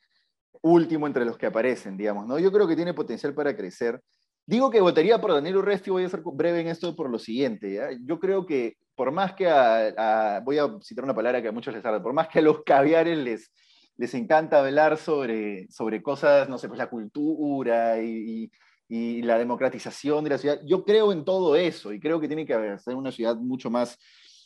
último 0.63 1.07
entre 1.07 1.25
los 1.25 1.39
que 1.39 1.47
aparecen, 1.47 1.97
digamos, 1.97 2.27
¿no? 2.27 2.39
Yo 2.39 2.53
creo 2.53 2.67
que 2.67 2.77
tiene 2.77 2.95
potencial 2.95 3.35
para 3.35 3.57
crecer. 3.57 4.01
Digo 4.47 4.71
que 4.71 4.81
votaría 4.81 5.21
por 5.21 5.33
Daniel 5.33 5.59
Urresti, 5.59 5.91
voy 5.91 6.05
a 6.05 6.09
ser 6.09 6.23
breve 6.25 6.61
en 6.61 6.69
esto 6.69 6.97
por 6.97 7.09
lo 7.09 7.19
siguiente, 7.19 7.75
¿ya? 7.75 7.91
Yo 8.05 8.19
creo 8.19 8.47
que 8.47 8.77
por 8.95 9.13
más 9.13 9.35
que 9.35 9.49
a, 9.49 10.43
voy 10.45 10.59
a 10.59 10.69
citar 10.83 11.05
una 11.05 11.15
palabra 11.15 11.41
que 11.41 11.49
a 11.49 11.53
muchos 11.53 11.73
les 11.73 11.85
arde, 11.85 12.01
por 12.01 12.13
más 12.13 12.29
que 12.29 12.41
a 12.41 12.43
los 12.43 12.63
caviares 12.65 13.17
les, 13.17 13.51
les 13.97 14.15
encanta 14.15 14.59
hablar 14.59 14.97
sobre, 14.97 15.69
sobre 15.71 16.03
cosas, 16.03 16.49
no 16.49 16.59
sé, 16.59 16.69
pues 16.69 16.79
la 16.79 16.91
cultura 16.91 18.03
y, 18.03 18.51
la 18.91 19.39
democratización 19.39 20.25
de 20.25 20.31
la 20.31 20.39
ciudad, 20.39 20.61
yo 20.65 20.85
creo 20.85 21.13
en 21.13 21.25
todo 21.25 21.55
eso 21.55 21.93
y 21.93 22.01
creo 22.01 22.21
que 22.21 22.27
tiene 22.27 22.45
que 22.45 22.79
ser 22.79 22.97
una 22.97 23.13
ciudad 23.13 23.37
mucho 23.37 23.71
más 23.71 23.97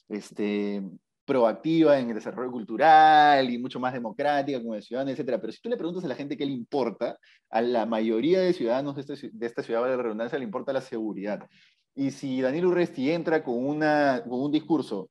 este, 0.08 0.82
proactiva 1.24 1.98
en 1.98 2.10
el 2.10 2.14
desarrollo 2.16 2.52
cultural 2.52 3.50
y 3.50 3.58
mucho 3.58 3.80
más 3.80 3.94
democrática 3.94 4.60
como 4.60 4.74
de 4.74 4.82
ciudadana, 4.82 5.12
etc. 5.12 5.38
Pero 5.40 5.52
si 5.52 5.60
tú 5.60 5.68
le 5.68 5.76
preguntas 5.76 6.04
a 6.04 6.08
la 6.08 6.14
gente 6.14 6.36
qué 6.36 6.44
le 6.44 6.52
importa, 6.52 7.18
a 7.50 7.62
la 7.62 7.86
mayoría 7.86 8.40
de 8.40 8.52
ciudadanos 8.52 8.94
de, 8.96 9.14
este, 9.14 9.30
de 9.32 9.46
esta 9.46 9.62
ciudad 9.62 9.82
de 9.84 9.96
la 9.96 10.02
redundancia 10.02 10.38
le 10.38 10.44
importa 10.44 10.72
la 10.72 10.80
seguridad. 10.80 11.48
Y 11.94 12.10
si 12.10 12.40
Daniel 12.40 12.66
Urresti 12.66 13.10
entra 13.10 13.42
con, 13.42 13.64
una, 13.64 14.22
con 14.28 14.40
un 14.40 14.52
discurso 14.52 15.08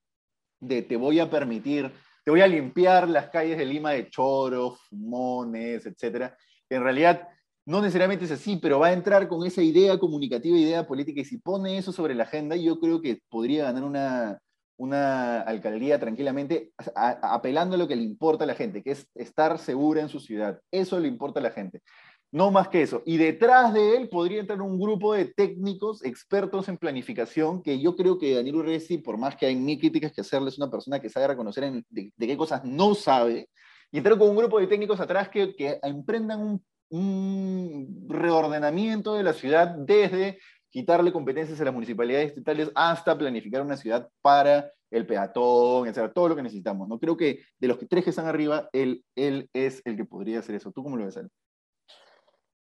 de 0.59 0.83
te 0.83 0.95
voy 0.95 1.19
a 1.19 1.29
permitir, 1.29 1.91
te 2.23 2.31
voy 2.31 2.41
a 2.41 2.47
limpiar 2.47 3.09
las 3.09 3.29
calles 3.29 3.57
de 3.57 3.65
Lima 3.65 3.91
de 3.91 4.09
choros, 4.09 4.79
fumones, 4.89 5.85
etc., 5.85 6.33
en 6.69 6.83
realidad 6.83 7.27
no 7.65 7.81
necesariamente 7.81 8.25
es 8.25 8.31
así, 8.31 8.57
pero 8.57 8.79
va 8.79 8.87
a 8.87 8.93
entrar 8.93 9.27
con 9.27 9.45
esa 9.45 9.61
idea 9.61 9.97
comunicativa, 9.97 10.57
idea 10.57 10.85
política, 10.85 11.21
y 11.21 11.25
si 11.25 11.37
pone 11.37 11.77
eso 11.77 11.91
sobre 11.91 12.15
la 12.15 12.23
agenda, 12.23 12.55
yo 12.55 12.79
creo 12.79 13.01
que 13.01 13.21
podría 13.29 13.65
ganar 13.65 13.83
una, 13.83 14.39
una 14.77 15.41
alcaldía 15.41 15.99
tranquilamente 15.99 16.71
apelando 16.95 17.75
a 17.75 17.77
lo 17.77 17.87
que 17.87 17.95
le 17.95 18.03
importa 18.03 18.43
a 18.43 18.47
la 18.47 18.55
gente, 18.55 18.83
que 18.83 18.91
es 18.91 19.07
estar 19.15 19.57
segura 19.59 20.01
en 20.01 20.09
su 20.09 20.19
ciudad. 20.19 20.59
Eso 20.71 20.99
le 20.99 21.07
importa 21.07 21.39
a 21.39 21.43
la 21.43 21.51
gente. 21.51 21.81
No 22.31 22.49
más 22.49 22.67
que 22.67 22.81
eso. 22.81 23.03
Y 23.05 23.17
detrás 23.17 23.73
de 23.73 23.95
él 23.95 24.09
podría 24.09 24.39
entrar 24.39 24.59
un 24.61 24.79
grupo 24.79 25.13
de 25.13 25.25
técnicos 25.25 26.03
expertos 26.03 26.67
en 26.67 26.77
planificación, 26.77 27.61
que 27.61 27.79
yo 27.79 27.95
creo 27.95 28.17
que 28.17 28.35
Daniel 28.35 28.55
Urresti, 28.55 28.97
por 28.97 29.17
más 29.17 29.35
que 29.35 29.45
hay 29.45 29.55
mil 29.55 29.79
críticas 29.79 30.11
que 30.11 30.21
hacerle, 30.21 30.49
es 30.49 30.57
una 30.57 30.71
persona 30.71 30.99
que 30.99 31.09
sabe 31.09 31.27
reconocer 31.27 31.71
de, 31.89 32.11
qué 32.17 32.37
cosas 32.37 32.65
no 32.65 32.95
sabe, 32.95 33.49
y 33.91 33.99
entrar 33.99 34.17
con 34.17 34.29
un 34.29 34.35
grupo 34.35 34.59
de 34.59 34.65
técnicos 34.65 34.99
atrás 34.99 35.29
que, 35.29 35.55
que 35.55 35.77
emprendan 35.83 36.41
un, 36.41 36.63
un 36.93 38.05
reordenamiento 38.07 39.15
de 39.15 39.23
la 39.23 39.33
ciudad 39.33 39.67
desde 39.67 40.37
quitarle 40.69 41.11
competencias 41.11 41.59
a 41.59 41.65
las 41.65 41.73
municipalidades 41.73 42.29
estatales 42.29 42.71
hasta 42.75 43.17
planificar 43.17 43.63
una 43.63 43.77
ciudad 43.77 44.09
para 44.21 44.71
el 44.91 45.07
peatón, 45.07 45.87
etcétera, 45.87 46.13
todo 46.13 46.29
lo 46.29 46.35
que 46.35 46.43
necesitamos. 46.43 46.87
¿no? 46.87 46.99
Creo 46.99 47.17
que 47.17 47.39
de 47.59 47.67
los 47.67 47.79
tres 47.89 48.03
que 48.03 48.11
están 48.11 48.27
arriba, 48.27 48.69
él, 48.73 49.03
es 49.15 49.81
el 49.85 49.97
que 49.97 50.05
podría 50.05 50.39
hacer 50.39 50.53
eso. 50.55 50.71
¿Tú 50.71 50.83
cómo 50.83 50.97
lo 50.97 51.05
ves, 51.05 51.17
Ale? 51.17 51.29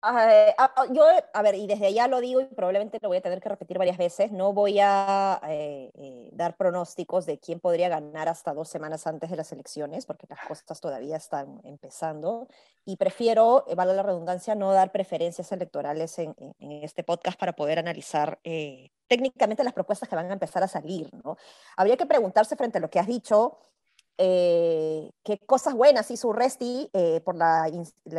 Ah, 0.08 0.86
yo, 0.92 1.04
a 1.32 1.42
ver, 1.42 1.56
y 1.56 1.66
desde 1.66 1.92
ya 1.92 2.06
lo 2.06 2.20
digo 2.20 2.40
y 2.40 2.44
probablemente 2.44 3.00
lo 3.02 3.08
voy 3.08 3.18
a 3.18 3.20
tener 3.20 3.40
que 3.40 3.48
repetir 3.48 3.76
varias 3.76 3.98
veces, 3.98 4.30
no 4.30 4.52
voy 4.52 4.78
a 4.78 5.40
eh, 5.48 5.90
eh, 5.94 6.30
dar 6.32 6.56
pronósticos 6.56 7.26
de 7.26 7.40
quién 7.40 7.58
podría 7.58 7.88
ganar 7.88 8.28
hasta 8.28 8.54
dos 8.54 8.68
semanas 8.68 9.08
antes 9.08 9.30
de 9.30 9.36
las 9.36 9.50
elecciones, 9.50 10.06
porque 10.06 10.28
las 10.28 10.38
cosas 10.46 10.80
todavía 10.80 11.16
están 11.16 11.60
empezando, 11.64 12.46
y 12.84 12.96
prefiero, 12.98 13.64
eh, 13.66 13.74
vale 13.74 13.94
la 13.94 14.04
redundancia, 14.04 14.54
no 14.54 14.72
dar 14.72 14.92
preferencias 14.92 15.50
electorales 15.50 16.16
en, 16.20 16.36
este 16.60 17.02
podcast 17.02 17.36
para 17.36 17.54
poder 17.54 17.80
analizar 17.80 18.38
técnicamente 19.08 19.64
las 19.64 19.72
propuestas 19.72 20.08
que 20.08 20.14
van 20.14 20.30
a 20.30 20.34
empezar 20.34 20.62
a 20.62 20.68
salir, 20.68 21.10
¿no? 21.24 21.36
Habría 21.76 21.96
que 21.96 22.06
preguntarse 22.06 22.54
frente 22.54 22.78
a 22.78 22.80
lo 22.80 22.90
que 22.90 23.00
has 23.00 23.08
dicho, 23.08 23.58
eh, 24.18 25.10
cosas 25.46 25.74
buenas 25.74 26.10
hizo 26.10 26.28
Urresti 26.28 26.88
eh, 26.92 27.20
por 27.20 27.36
la, 27.36 27.68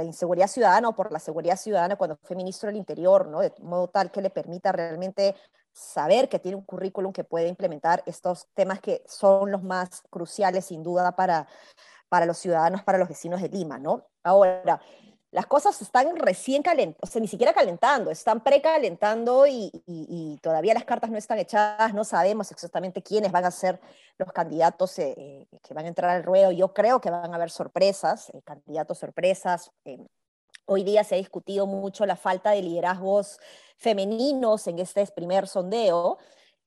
inseguridad 0.04 0.48
ciudadana 0.48 0.90
o 0.90 0.96
por 0.96 1.12
la 1.12 1.20
seguridad 1.20 1.58
ciudadana 1.58 1.96
cuando 1.96 2.18
fue 2.24 2.36
ministro 2.36 2.68
del 2.68 2.78
Interior, 2.78 3.28
¿no? 3.28 3.40
de 3.40 3.54
modo 3.62 3.88
tal 3.88 4.12
que 4.12 4.22
le 4.22 4.30
permita 4.30 4.72
realmente 4.72 5.36
saber 5.74 6.30
que 6.30 6.40
tiene 6.40 6.58
un 6.58 6.64
currículum 6.64 7.12
que 7.14 7.24
puede 7.24 7.48
implementar 7.48 8.04
estos 8.06 8.48
temas 8.54 8.80
que 8.80 9.04
son 9.08 9.52
los 9.52 9.64
más 9.64 10.04
cruciales, 10.10 10.66
sin 10.66 10.84
duda, 10.84 11.16
para, 11.16 11.48
para 12.10 12.26
los 12.26 12.38
ciudadanos, 12.38 12.84
para 12.84 12.98
los 12.98 13.08
vecinos 13.08 13.42
de 13.42 13.50
Lima. 13.50 13.78
¿no? 13.78 14.08
Ahora, 14.24 14.82
las 15.32 15.46
cosas 15.46 15.82
están 15.82 16.16
recién 16.16 16.64
calentando, 16.64 17.00
o 17.02 17.08
sea, 17.08 17.20
ni 17.20 17.28
siquiera 17.28 17.54
calentando, 17.54 18.12
están 18.12 18.44
precalentando 18.44 19.46
y, 19.46 19.72
todavía 20.42 20.74
las 20.74 20.86
cartas 20.86 21.10
no 21.10 21.18
están 21.18 21.40
echadas, 21.40 21.94
no 21.94 22.04
sabemos 22.04 22.52
exactamente 22.52 23.02
quiénes 23.02 23.32
van 23.32 23.46
a 23.46 23.52
ser 23.52 23.80
los 24.18 24.32
candidatos 24.32 24.98
eh, 25.00 25.14
eh, 25.18 25.46
que 25.62 25.74
van 25.74 25.86
a 25.86 25.90
entrar 25.90 26.12
al 26.12 26.24
ruedo. 26.24 26.52
Yo 26.52 26.74
creo 26.74 27.02
que 27.02 27.10
van 27.10 27.32
a 27.32 27.36
haber 27.36 27.50
sorpresas, 27.50 28.30
eh, 28.30 28.42
candidatos 28.44 29.00
sorpresas. 29.00 29.72
hoy 30.66 30.84
día 30.84 31.04
se 31.04 31.16
ha 31.16 31.18
discutido 31.18 31.66
mucho 31.66 32.06
la 32.06 32.16
falta 32.16 32.52
de 32.52 32.62
liderazgos 32.62 33.40
femeninos 33.78 34.68
en 34.68 34.80
este 34.80 35.06
primer 35.08 35.48
sondeo. 35.48 36.18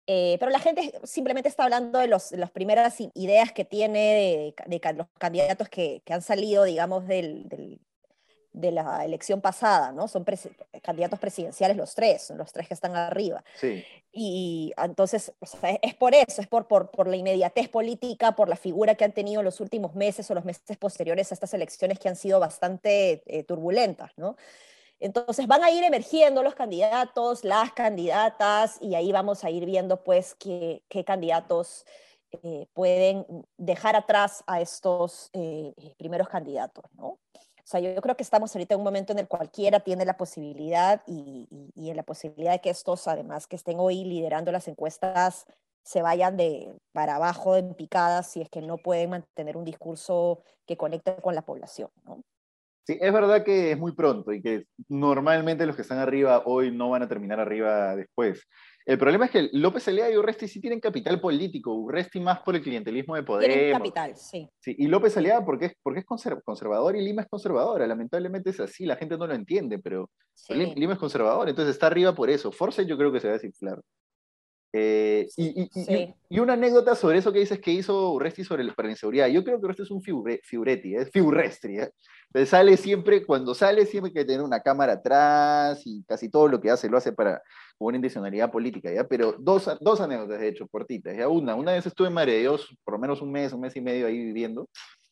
pero 0.07 0.51
la 0.51 0.59
gente 0.59 0.93
simplemente 1.05 1.49
está 1.49 1.65
hablando 1.65 1.99
de, 1.99 2.09
las 2.09 2.51
primeras 2.53 2.97
ideas 3.15 3.53
que 3.53 3.65
tiene 3.65 4.55
de, 4.67 4.81
los 4.95 5.07
candidatos 5.19 5.69
que, 5.69 6.03
que, 6.05 6.13
han 6.13 6.23
salido, 6.23 6.65
digamos, 6.65 7.07
del, 7.07 7.49
del, 7.49 7.81
de 8.53 8.73
la 8.73 9.05
elección 9.05 9.41
pasada, 9.41 9.93
¿no? 9.93 10.09
Son 10.09 10.25
candidatos 10.83 11.19
presidenciales 11.19 11.77
los 11.77 11.95
tres, 11.95 12.31
los 12.31 12.53
tres 12.53 12.69
que 12.69 12.75
están 12.75 12.97
arriba. 12.97 13.45
Sí. 13.55 13.85
Y 14.13 14.73
entonces 14.77 15.33
es 15.83 15.95
por 15.95 16.15
eso, 16.15 16.43
es 16.43 16.49
por, 16.49 16.67
por, 16.67 16.91
por, 16.91 17.07
la 17.07 17.17
inmediatez 17.17 17.69
política, 17.69 18.33
por 18.33 18.49
la 18.49 18.57
figura 18.57 18.97
que 18.97 19.05
han 19.05 19.13
tenido 19.13 19.43
los 19.43 19.61
últimos 19.61 19.95
meses 19.95 20.31
o 20.31 20.35
los 20.35 20.45
meses 20.45 20.77
posteriores 20.77 21.31
a 21.31 21.35
estas 21.35 21.55
elecciones 21.55 21.99
que 21.99 22.09
han 22.09 22.17
sido 22.17 22.41
bastante 22.41 23.23
eh, 23.27 23.45
turbulentas, 23.45 24.11
¿no? 24.17 24.37
Entonces 24.99 25.47
van 25.47 25.65
a 25.65 25.71
ir 25.71 25.83
emergiendo 25.83 26.43
los 26.43 26.55
candidatos, 26.55 27.45
las 27.45 27.73
candidatas, 27.73 28.77
y 28.83 28.95
ahí 28.95 29.13
vamos 29.13 29.45
a 29.45 29.51
ir 29.51 29.65
viendo 29.65 30.03
pues 30.05 30.35
qué, 30.35 30.83
qué 30.89 31.05
candidatos 31.05 31.87
eh, 32.43 32.67
pueden 32.75 33.27
dejar 33.57 33.97
atrás 33.97 34.45
a 34.47 34.61
estos 34.61 35.31
eh, 35.33 35.75
primeros 35.97 36.29
candidatos, 36.29 36.85
¿no? 36.95 37.19
O 37.71 37.79
sea, 37.79 37.79
yo 37.79 38.03
creo 38.03 38.17
que 38.17 38.25
estamos 38.25 38.53
ahorita 38.53 38.75
en 38.75 38.81
un 38.81 38.85
momento 38.85 39.13
en 39.13 39.21
el 39.21 39.29
cualquiera 39.29 39.79
tiene 39.79 40.05
la 40.05 40.17
posibilidad 40.17 41.03
y, 41.07 41.47
en 41.77 41.97
la 41.97 42.03
posibilidad 42.03 42.51
de 42.51 42.61
que 42.61 42.71
estos, 42.71 43.07
además, 43.07 43.47
que 43.47 43.55
estén 43.55 43.77
hoy 43.79 44.03
liderando 44.03 44.51
las 44.51 44.67
encuestas, 44.67 45.47
se 45.85 46.03
vayan 46.03 46.37
de 46.37 46.75
para 46.91 47.15
abajo 47.15 47.57
en 47.57 47.75
picadas 47.75 48.29
si 48.29 48.41
es 48.41 48.51
que 48.51 48.61
no 48.61 48.77
pueden 48.79 49.11
mantener 49.11 49.57
un 49.57 49.65
discurso 49.65 50.43
que 50.67 50.77
conecte 50.77 51.15
con 51.23 51.37
la 51.37 51.43
población. 51.43 51.91
¿no? 52.05 52.25
Sí, 52.89 52.99
es 53.01 53.13
verdad 53.13 53.45
que 53.45 53.71
es 53.71 53.79
muy 53.79 53.93
pronto 53.93 54.33
y 54.33 54.43
que 54.43 54.65
normalmente 54.89 55.65
los 55.65 55.77
que 55.77 55.83
están 55.83 55.99
arriba 55.99 56.43
hoy 56.47 56.73
no 56.73 56.91
van 56.91 57.05
a 57.05 57.09
terminar 57.09 57.39
arriba 57.39 57.95
después. 57.95 58.49
El 58.87 58.99
problema 58.99 59.27
es 59.27 59.31
que 59.31 59.51
López 59.53 59.87
Alea 59.89 60.11
y 60.11 60.17
Urresti 60.17 60.49
sí 60.49 60.61
tienen 60.61 60.81
capital 60.81 61.21
político, 61.21 61.75
Urresti 61.75 62.19
más 62.21 62.41
por 62.41 62.57
el 62.57 62.63
clientelismo 62.63 63.15
de 63.15 63.23
poder. 63.23 63.51
Tienen 63.53 63.73
capital, 63.73 64.17
sí. 64.17 64.49
sí. 64.59 64.75
Y 64.79 64.87
López 64.89 65.17
Alea 65.17 65.45
porque 65.45 65.67
es, 65.67 65.73
porque 65.83 66.01
es 66.01 66.07
conservador 66.07 66.97
y 66.97 67.03
Lima 67.03 67.23
es 67.23 67.29
conservadora. 67.29 67.87
Lamentablemente 67.87 68.51
es 68.51 68.61
así, 68.61 68.87
la 68.87 68.97
gente 68.97 69.17
no 69.19 69.27
lo 69.27 69.35
entiende, 69.35 69.79
pero 69.79 70.11
Lima 70.49 70.95
es 70.95 70.99
conservador, 70.99 71.49
entonces 71.49 71.75
está 71.75 71.89
arriba 71.89 72.15
por 72.15 72.31
eso. 72.31 72.51
Force 72.53 72.85
yo 72.87 72.97
creo 72.97 73.13
que 73.13 73.21
se 73.21 73.29
va 73.29 73.35
a 73.35 73.37
desinflar. 73.37 73.81
Eh, 74.73 75.27
y, 75.37 75.69
y, 76.29 76.39
una 76.39 76.53
anécdota 76.53 76.95
sobre 76.95 77.19
eso 77.19 77.33
que 77.33 77.41
dices 77.41 77.61
que 77.61 77.73
hizo 77.73 78.13
Urresti 78.13 78.45
sobre 78.45 78.65
para 78.73 78.87
la 78.87 78.93
inseguridad. 78.93 79.27
Yo 79.27 79.43
creo 79.43 79.59
que 79.59 79.65
Urresti 79.65 79.83
es 79.83 79.91
un 79.91 80.01
figuretti, 80.01 80.95
es 80.95 81.11
figurestri. 81.11 81.81
¿eh? 81.81 82.47
Sale 82.47 82.77
siempre, 82.77 83.27
cuando 83.27 83.53
sale, 83.55 83.85
siempre 83.85 84.11
hay 84.11 84.15
que 84.15 84.25
tener 84.25 84.43
una 84.43 84.61
cámara 84.61 84.93
atrás 84.95 85.83
y 85.85 86.05
casi 86.05 86.29
todo 86.29 86.47
lo 86.47 86.61
que 86.61 86.71
hace 86.71 86.89
lo 86.89 86.99
hace 86.99 87.13
para 87.13 87.43
una 87.79 87.97
intencionalidad 87.97 88.53
política. 88.53 88.93
¿ya? 88.93 89.09
Pero 89.09 89.35
dos, 89.39 89.69
dos 89.81 90.01
anécdotas, 90.01 90.39
de 90.39 90.49
hecho, 90.49 90.69
cortitas. 90.69 91.17
¿ya? 91.17 91.27
Una, 91.27 91.57
una 91.57 91.73
vez 91.73 91.87
estuve 91.87 92.07
en 92.07 92.15
Madre 92.15 92.35
de 92.35 92.41
Dios, 92.41 92.69
por 92.85 92.95
lo 92.95 93.01
menos 93.01 93.21
un 93.23 93.33
mes, 93.33 93.53
un 93.53 93.61
mes 93.63 93.75
y 93.75 93.81
medio 93.81 94.07
ahí 94.07 94.19
viviendo. 94.19 94.69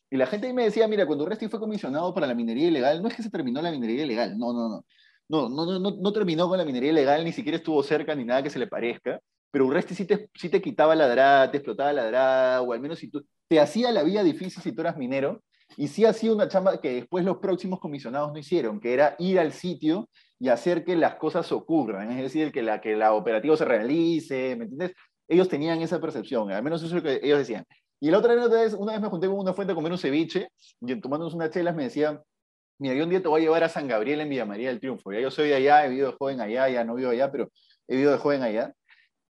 Y 0.08 0.16
la 0.16 0.26
gente 0.26 0.46
ahí 0.46 0.52
me 0.52 0.64
decía, 0.64 0.86
mira, 0.86 1.04
cuando 1.04 1.24
Urresti 1.24 1.48
fue 1.48 1.58
comisionado 1.58 2.14
para 2.14 2.28
la 2.28 2.34
minería 2.34 2.68
ilegal, 2.68 3.02
no 3.02 3.08
es 3.08 3.14
que 3.14 3.24
se 3.24 3.30
terminó 3.30 3.60
la 3.60 3.72
minería 3.72 4.04
ilegal, 4.04 4.38
no, 4.38 4.52
no. 4.52 4.84
No, 5.30 5.46
no, 5.50 5.66
no, 5.66 5.78
no, 5.78 5.90
no 5.90 6.12
terminó 6.14 6.48
con 6.48 6.56
la 6.56 6.64
minería 6.64 6.90
ilegal, 6.90 7.22
ni 7.22 7.32
siquiera 7.32 7.58
estuvo 7.58 7.82
cerca 7.82 8.14
ni 8.14 8.24
nada 8.24 8.42
que 8.42 8.48
se 8.48 8.58
le 8.58 8.66
parezca 8.66 9.20
pero 9.50 9.66
Urresti 9.66 9.94
sí 9.94 10.04
te, 10.04 10.30
sí 10.34 10.48
te 10.48 10.60
quitaba 10.60 10.94
la 10.94 11.08
drada, 11.08 11.50
te 11.50 11.58
explotaba 11.58 11.92
la 11.92 12.06
drada, 12.06 12.62
o 12.62 12.72
al 12.72 12.80
menos 12.80 12.98
si 12.98 13.10
tú, 13.10 13.24
te 13.48 13.60
hacía 13.60 13.90
la 13.92 14.02
vida 14.02 14.22
difícil 14.22 14.62
si 14.62 14.72
tú 14.72 14.82
eras 14.82 14.96
minero, 14.96 15.42
y 15.76 15.88
sí 15.88 16.04
hacía 16.04 16.32
una 16.32 16.48
chamba 16.48 16.80
que 16.80 16.94
después 16.94 17.24
los 17.24 17.38
próximos 17.38 17.78
comisionados 17.80 18.32
no 18.32 18.38
hicieron, 18.38 18.80
que 18.80 18.94
era 18.94 19.16
ir 19.18 19.38
al 19.38 19.52
sitio 19.52 20.08
y 20.38 20.48
hacer 20.48 20.84
que 20.84 20.96
las 20.96 21.16
cosas 21.16 21.50
ocurran, 21.52 22.10
es 22.10 22.22
decir, 22.22 22.52
que 22.52 22.62
la, 22.62 22.80
que 22.80 22.96
la 22.96 23.12
operativa 23.12 23.56
se 23.56 23.64
realice, 23.64 24.56
¿me 24.56 24.64
entiendes? 24.64 24.92
Ellos 25.28 25.48
tenían 25.48 25.80
esa 25.82 26.00
percepción, 26.00 26.50
al 26.50 26.62
menos 26.62 26.82
eso 26.82 26.96
es 26.96 27.02
lo 27.02 27.08
que 27.08 27.20
ellos 27.22 27.38
decían. 27.38 27.64
Y 28.00 28.10
la 28.10 28.18
otra 28.18 28.34
vez, 28.34 28.74
una 28.74 28.92
vez 28.92 29.00
me 29.00 29.08
junté 29.08 29.26
con 29.26 29.38
una 29.38 29.52
fuente 29.52 29.72
a 29.72 29.74
comer 29.74 29.92
un 29.92 29.98
ceviche, 29.98 30.48
y 30.80 31.00
tomándonos 31.00 31.34
unas 31.34 31.50
chelas 31.50 31.74
me 31.74 31.84
decía, 31.84 32.22
mira, 32.78 32.94
yo 32.94 33.04
un 33.04 33.10
día 33.10 33.20
te 33.20 33.28
voy 33.28 33.40
a 33.40 33.44
llevar 33.44 33.64
a 33.64 33.68
San 33.68 33.88
Gabriel 33.88 34.20
en 34.20 34.28
Villa 34.28 34.46
María 34.46 34.68
del 34.68 34.80
Triunfo, 34.80 35.12
ya 35.12 35.20
yo 35.20 35.30
soy 35.30 35.48
de 35.48 35.56
allá, 35.56 35.84
he 35.84 35.88
vivido 35.88 36.12
de 36.12 36.16
joven 36.16 36.40
allá, 36.40 36.68
ya 36.68 36.84
no 36.84 36.94
vivo 36.94 37.10
allá, 37.10 37.30
pero 37.30 37.50
he 37.88 37.94
vivido 37.94 38.12
de 38.12 38.18
joven 38.18 38.42
allá, 38.42 38.72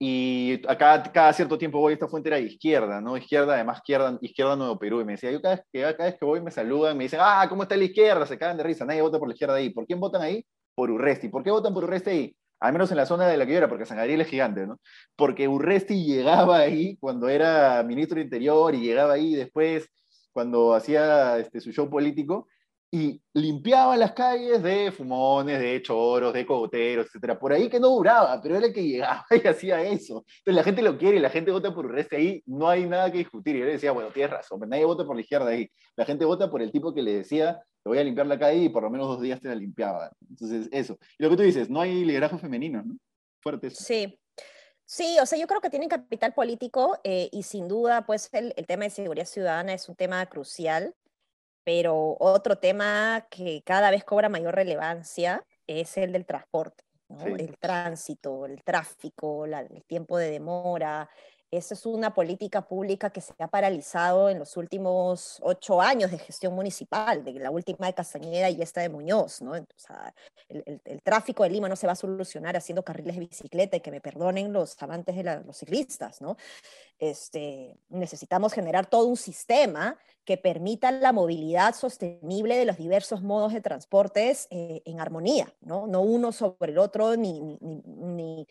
y 0.01 0.63
acá 0.69 1.03
cada 1.13 1.33
cierto 1.33 1.59
tiempo 1.59 1.81
voy, 1.81 1.95
esta 1.95 2.07
fuente 2.07 2.29
era 2.29 2.37
de 2.37 2.45
izquierda, 2.45 3.01
¿no? 3.01 3.17
Izquierda, 3.17 3.55
además 3.55 3.79
izquierda, 3.79 4.17
izquierda 4.21 4.55
Nuevo 4.55 4.79
Perú. 4.79 5.01
Y 5.01 5.05
me 5.05 5.13
decía, 5.13 5.33
yo 5.33 5.43
cada 5.43 5.57
vez, 5.57 5.65
que, 5.73 5.81
cada 5.81 6.11
vez 6.11 6.17
que 6.19 6.25
voy 6.25 6.41
me 6.41 6.53
saludan, 6.53 6.97
me 6.97 7.05
dicen, 7.05 7.19
ah, 7.21 7.47
¿cómo 7.49 7.65
está 7.65 7.77
la 7.77 7.85
izquierda? 7.85 8.25
Se 8.25 8.39
cagan 8.39 8.57
de 8.57 8.63
risa, 8.63 8.85
nadie 8.85 9.03
vota 9.03 9.19
por 9.19 9.27
la 9.27 9.35
izquierda 9.35 9.57
ahí. 9.57 9.71
¿Por 9.71 9.87
quién 9.87 9.99
votan 9.99 10.23
ahí? 10.23 10.47
Por 10.77 10.91
Urresti. 10.91 11.29
¿Por 11.29 11.43
qué 11.43 11.51
votan 11.51 11.75
por 11.75 11.83
Urresti 11.85 12.11
ahí? 12.11 12.37
Al 12.61 12.73
menos 12.73 12.91
en 12.93 12.97
la 12.97 13.07
zona 13.07 13.27
de 13.27 13.37
la 13.37 13.45
que 13.45 13.53
yo 13.53 13.59
era, 13.59 13.69
porque 13.69 13.87
San 13.87 13.97
Gabriel 13.97 14.21
es 14.21 14.29
gigante, 14.29 14.67
¿no? 14.67 14.79
Porque 15.17 15.49
Urresti 15.49 16.05
llegaba 16.05 16.59
ahí 16.59 16.97
cuando 16.99 17.29
era 17.29 17.83
ministro 17.83 18.17
de 18.17 18.23
Interior 18.23 18.75
y 18.75 18.81
llegaba 18.81 19.15
ahí 19.15 19.35
después 19.35 19.89
cuando 20.33 20.75
hacía 20.75 21.39
este, 21.39 21.61
su 21.61 21.73
show 21.73 21.91
político 21.91 22.47
y 22.91 23.21
limpiaba 23.35 23.97
las 23.99 24.13
calles 24.13 24.63
de 24.63 24.91
fumones, 24.91 25.61
de 25.61 25.83
choros, 25.83 26.33
de 26.33 26.47
cogoteros, 26.47 27.07
etcétera. 27.07 27.39
Por 27.39 27.53
ahí 27.53 27.69
que 27.69 27.79
no 27.79 27.89
duraba, 27.89 28.41
pero 28.41 28.57
era 28.57 28.67
el 28.67 28.73
que 28.73 28.83
llegaba 28.83 29.27
y 29.31 29.47
hacía 29.47 29.83
eso. 29.83 30.25
Entonces 30.39 30.55
la 30.55 30.65
gente 30.65 30.81
lo 30.81 30.97
quiere 30.97 31.19
y 31.19 31.21
la 31.21 31.29
gente 31.29 31.51
vota 31.51 31.75
por 31.75 31.85
Urresti 31.85 32.17
ahí, 32.17 32.43
no 32.47 32.69
hay 32.69 32.87
nada 32.87 33.13
que 33.13 33.19
discutir. 33.19 33.57
Y 33.57 33.61
él 33.61 33.69
decía, 33.69 33.93
bueno, 33.93 34.11
tienes 34.11 34.31
razón, 34.31 34.61
nadie 34.67 34.87
vota 34.87 35.05
por 35.05 35.17
la 35.17 35.23
izquierda 35.23 35.49
ahí. 35.49 35.71
La 35.97 36.07
gente 36.07 36.25
vota 36.25 36.51
por 36.51 36.63
el 36.63 36.73
tipo 36.73 36.95
que 36.95 37.03
le 37.03 37.17
decía, 37.19 37.61
te 37.83 37.89
voy 37.91 37.99
a 37.99 38.05
limpiar 38.05 38.27
la 38.27 38.39
calle 38.39 38.65
y 38.65 38.69
por 38.71 38.83
lo 38.83 38.91
menos 38.91 39.07
dos 39.07 39.21
días 39.21 39.41
te 39.41 39.49
la 39.49 39.55
limpiaba. 39.55 40.11
Entonces, 40.31 40.69
eso. 40.73 40.99
Y 41.19 41.25
lo 41.25 41.31
que 41.31 41.37
tú 41.37 41.43
dices, 41.43 41.69
no 41.69 41.83
hay 41.83 42.05
liderazgo 42.05 42.39
femenino, 42.39 42.83
¿no? 42.83 42.97
Fuerte 43.43 43.71
Sí. 43.71 44.19
Sí, 44.91 45.19
o 45.21 45.27
sea, 45.27 45.39
yo 45.39 45.47
creo 45.47 45.61
que 45.61 45.69
tienen 45.69 45.91
capital 45.91 46.33
político 46.33 46.99
eh, 47.05 47.29
y 47.31 47.43
sin 47.43 47.69
duda, 47.69 48.07
pues 48.07 48.31
el, 48.33 48.55
el 48.57 48.67
tema 48.67 48.85
de 48.85 48.91
seguridad 48.91 49.27
ciudadana 49.27 49.75
es 49.75 49.87
un 49.91 49.95
tema 49.95 50.25
crucial 50.25 50.95
pero 51.69 52.17
otro 52.19 52.57
tema 52.57 53.27
que 53.29 53.61
cada 53.63 53.91
vez 53.91 54.03
cobra 54.03 54.31
mayor 54.31 54.55
relevancia 54.55 55.45
es 55.67 55.99
el 55.99 56.13
del 56.13 56.25
transporte, 56.25 56.83
el 57.39 57.59
tránsito, 57.59 58.47
el 58.47 58.65
tráfico, 58.65 59.45
el 59.45 59.85
tiempo 59.85 60.17
de 60.17 60.31
demora, 60.31 61.11
esa 61.51 61.75
es 61.75 61.87
una 61.87 62.13
política 62.13 62.63
pública 62.63 63.11
que 63.11 63.21
se 63.21 63.33
ha 63.39 63.49
paralizado 63.49 64.29
en 64.29 64.39
los 64.39 64.57
últimos 64.57 65.39
ocho 65.43 65.81
años 65.81 66.11
de 66.11 66.19
gestión 66.19 66.55
municipal, 66.55 67.25
de 67.25 67.33
la 67.33 67.51
última 67.51 67.87
de 67.87 67.95
Castañeda 67.95 68.51
y 68.51 68.61
esta 68.61 68.83
de 68.83 68.91
Muñoz. 68.91 69.41
¿no? 69.41 69.55
el, 69.55 71.03
tráfico 71.03 71.45
de 71.45 71.51
Lima 71.51 71.69
no 71.69 71.77
se 71.77 71.87
va 71.87 71.95
a 71.95 71.97
solucionar 71.97 72.57
haciendo 72.57 72.83
carriles 72.83 73.15
de 73.15 73.21
bicicleta 73.21 73.77
y 73.79 73.81
que 73.81 73.91
me 73.91 74.01
perdonen 74.01 74.53
los 74.53 74.81
amantes 74.83 75.17
de 75.17 75.23
los 75.23 75.57
ciclistas. 75.57 76.21
¿no? 76.21 76.37
Este, 76.99 77.79
necesitamos 77.89 78.53
generar 78.53 78.87
todo 78.87 79.07
un 79.07 79.17
sistema 79.17 79.97
que 80.25 80.37
permita 80.37 80.93
la 80.93 81.13
movilidad 81.13 81.75
sostenible 81.75 82.59
de 82.59 82.67
los 82.67 82.77
diversos 82.77 83.23
modos 83.23 83.55
de 83.55 83.63
transportes 83.63 84.47
eh, 84.51 84.83
en 84.85 85.01
armonía, 85.01 85.51
¿no? 85.63 85.87
no 85.87 86.03
uno 86.03 86.33
sobre 86.33 86.73
el 86.73 86.79
otro, 86.79 87.17
ni, 87.17 87.41
ni, 87.41 87.81
ni 87.87 88.47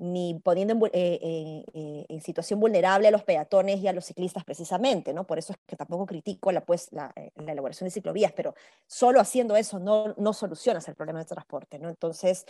ni 0.00 0.40
poniendo 0.42 0.74
en, 0.74 0.90
eh, 0.94 1.64
eh, 1.74 2.06
en, 2.08 2.20
situación 2.22 2.58
vulnerable 2.58 3.06
a 3.08 3.10
los 3.10 3.22
peatones 3.22 3.80
y 3.80 3.86
a 3.86 3.92
los 3.92 4.06
ciclistas 4.06 4.44
precisamente, 4.44 5.12
¿no? 5.12 5.26
Por 5.26 5.38
eso 5.38 5.52
es 5.52 5.58
que 5.66 5.76
tampoco 5.76 6.06
critico 6.06 6.50
la, 6.52 6.64
pues, 6.64 6.90
la, 6.90 7.12
eh, 7.16 7.30
la 7.36 7.52
elaboración 7.52 7.86
de 7.86 7.90
ciclovías, 7.90 8.32
pero 8.32 8.54
solo 8.86 9.20
haciendo 9.20 9.56
eso 9.56 9.78
no, 9.78 10.14
no 10.16 10.32
solucionas 10.32 10.88
el 10.88 10.94
problema 10.94 11.18
de 11.18 11.26
transporte, 11.26 11.78
¿no? 11.78 11.90
Entonces, 11.90 12.46